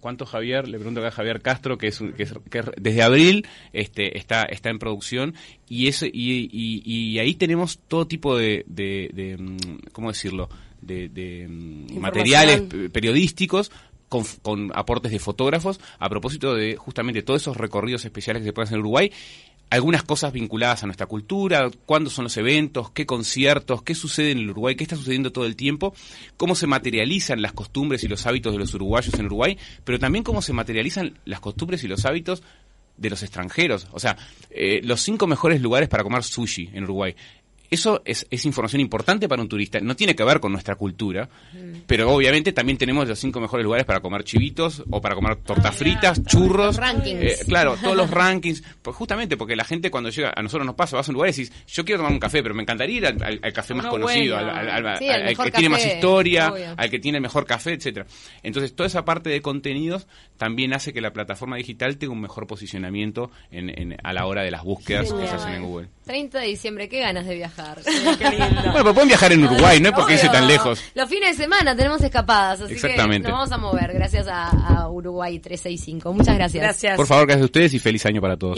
¿Cuánto 0.00 0.26
Javier? 0.26 0.66
Le 0.66 0.78
pregunto 0.78 0.98
acá 0.98 1.08
a 1.10 1.12
Javier 1.12 1.40
Castro, 1.40 1.78
que 1.78 1.86
es, 1.86 2.00
un- 2.00 2.12
que 2.12 2.24
es- 2.24 2.34
que 2.50 2.58
es- 2.58 2.64
desde 2.76 3.02
abril 3.02 3.46
este, 3.72 4.18
está, 4.18 4.42
está 4.42 4.68
en 4.68 4.80
producción 4.80 5.34
y, 5.68 5.86
ese, 5.86 6.08
y, 6.12 6.50
y- 6.52 6.82
y 6.84 7.18
ahí 7.20 7.34
tenemos 7.36 7.78
todo 7.86 8.06
tipo 8.08 8.36
de, 8.36 8.64
de, 8.66 9.10
de, 9.14 9.36
mm, 9.38 9.78
¿cómo 9.92 10.08
decirlo? 10.10 10.48
De, 10.80 11.08
de 11.08 11.46
mm, 11.48 11.98
materiales 12.00 12.62
periodísticos 12.92 13.70
con, 14.08 14.24
con 14.42 14.72
aportes 14.74 15.12
de 15.12 15.18
fotógrafos 15.20 15.78
a 16.00 16.08
propósito 16.08 16.54
de 16.54 16.76
justamente 16.76 17.22
todos 17.22 17.40
esos 17.42 17.56
recorridos 17.56 18.04
especiales 18.04 18.42
que 18.42 18.48
se 18.48 18.52
pueden 18.52 18.66
hacer 18.66 18.76
en 18.76 18.80
Uruguay. 18.80 19.12
Algunas 19.72 20.02
cosas 20.02 20.34
vinculadas 20.34 20.82
a 20.82 20.86
nuestra 20.86 21.06
cultura, 21.06 21.70
cuándo 21.86 22.10
son 22.10 22.24
los 22.24 22.36
eventos, 22.36 22.90
qué 22.90 23.06
conciertos, 23.06 23.82
qué 23.82 23.94
sucede 23.94 24.32
en 24.32 24.38
el 24.40 24.50
Uruguay, 24.50 24.76
qué 24.76 24.84
está 24.84 24.96
sucediendo 24.96 25.32
todo 25.32 25.46
el 25.46 25.56
tiempo, 25.56 25.94
cómo 26.36 26.54
se 26.54 26.66
materializan 26.66 27.40
las 27.40 27.54
costumbres 27.54 28.04
y 28.04 28.08
los 28.08 28.26
hábitos 28.26 28.52
de 28.52 28.58
los 28.58 28.74
uruguayos 28.74 29.14
en 29.14 29.24
Uruguay, 29.24 29.56
pero 29.82 29.98
también 29.98 30.24
cómo 30.24 30.42
se 30.42 30.52
materializan 30.52 31.18
las 31.24 31.40
costumbres 31.40 31.82
y 31.84 31.88
los 31.88 32.04
hábitos 32.04 32.42
de 32.98 33.08
los 33.08 33.22
extranjeros. 33.22 33.88
O 33.92 33.98
sea, 33.98 34.18
eh, 34.50 34.82
los 34.84 35.00
cinco 35.00 35.26
mejores 35.26 35.62
lugares 35.62 35.88
para 35.88 36.02
comer 36.02 36.22
sushi 36.22 36.68
en 36.74 36.84
Uruguay. 36.84 37.16
Eso 37.72 38.02
es, 38.04 38.26
es 38.30 38.44
información 38.44 38.80
importante 38.80 39.28
para 39.28 39.40
un 39.40 39.48
turista. 39.48 39.80
No 39.80 39.96
tiene 39.96 40.14
que 40.14 40.22
ver 40.24 40.40
con 40.40 40.52
nuestra 40.52 40.74
cultura, 40.76 41.28
pero 41.86 42.12
obviamente 42.12 42.52
también 42.52 42.76
tenemos 42.78 43.08
los 43.08 43.18
cinco 43.18 43.40
mejores 43.40 43.64
lugares 43.64 43.86
para 43.86 44.00
comer 44.00 44.24
chivitos 44.24 44.84
o 44.90 45.00
para 45.00 45.14
comer 45.14 45.36
tortas 45.36 45.74
fritas, 45.74 46.22
churros. 46.24 46.66
Los 46.66 46.76
rankings. 46.76 47.22
Eh, 47.22 47.36
claro, 47.46 47.76
todos 47.82 47.96
los 47.96 48.10
rankings. 48.12 48.62
Pues 48.82 48.94
justamente 48.96 49.36
porque 49.36 49.56
la 49.56 49.64
gente 49.64 49.90
cuando 49.90 50.10
llega, 50.10 50.32
a 50.36 50.42
nosotros 50.42 50.66
nos 50.66 50.74
pasa, 50.74 50.96
vas 50.96 51.08
a 51.08 51.10
un 51.10 51.14
lugar 51.14 51.30
y 51.30 51.32
decís, 51.32 51.52
yo 51.66 51.84
quiero 51.84 52.00
tomar 52.00 52.12
un 52.12 52.20
café, 52.20 52.42
pero 52.42 52.54
me 52.54 52.62
encantaría 52.62 52.96
ir 52.98 53.06
al, 53.06 53.22
al- 53.22 53.40
al 53.42 53.52
café 53.54 53.72
más 53.74 53.86
conocido, 53.86 54.36
bueno. 54.36 54.52
al, 54.52 54.98
Sí, 54.98 55.06
que 55.42 55.50
tiene 55.50 55.68
más 55.70 55.86
historia, 55.86 56.52
obvio. 56.52 56.74
al 56.76 56.90
que 56.90 56.98
tiene 56.98 57.18
el 57.18 57.22
mejor 57.22 57.46
café, 57.46 57.72
etcétera. 57.72 58.06
Entonces, 58.42 58.74
toda 58.74 58.86
esa 58.86 59.04
parte 59.06 59.30
de 59.30 59.40
contenidos 59.40 60.06
también 60.36 60.74
hace 60.74 60.92
que 60.92 61.00
la 61.00 61.12
plataforma 61.12 61.56
digital 61.56 61.96
tenga 61.96 62.12
un 62.12 62.20
mejor 62.20 62.46
posicionamiento 62.46 63.30
en, 63.50 63.70
en- 63.70 63.96
a 64.02 64.12
la 64.12 64.26
hora 64.26 64.42
de 64.42 64.50
las 64.50 64.62
búsquedas 64.62 65.10
que 65.12 65.26
se 65.26 65.34
hacen 65.34 65.54
en 65.54 65.62
Google. 65.64 65.88
30 66.04 66.40
de 66.40 66.46
diciembre, 66.48 66.88
qué 66.88 67.00
ganas 67.00 67.26
de 67.26 67.34
viajar. 67.34 67.61
Qué 68.18 68.30
lindo. 68.30 68.46
Bueno, 68.54 68.72
pero 68.74 68.94
pueden 68.94 69.08
viajar 69.08 69.32
en 69.32 69.44
Uruguay, 69.44 69.80
no 69.80 69.88
es 69.88 69.94
porque 69.94 70.14
irse 70.14 70.28
tan 70.28 70.46
lejos. 70.46 70.82
Los 70.94 71.08
fines 71.08 71.36
de 71.36 71.44
semana 71.44 71.74
tenemos 71.76 72.00
escapadas, 72.02 72.62
así 72.62 72.74
Exactamente. 72.74 73.26
que 73.26 73.32
nos 73.32 73.48
vamos 73.48 73.52
a 73.52 73.58
mover 73.58 73.92
gracias 73.92 74.26
a, 74.28 74.48
a 74.48 74.88
Uruguay 74.88 75.38
365. 75.38 76.12
Muchas 76.12 76.36
gracias. 76.36 76.62
Gracias. 76.62 76.96
Por 76.96 77.06
favor, 77.06 77.26
gracias 77.26 77.42
a 77.42 77.46
ustedes 77.46 77.74
y 77.74 77.78
feliz 77.78 78.04
año 78.06 78.20
para 78.20 78.36
todos. 78.36 78.50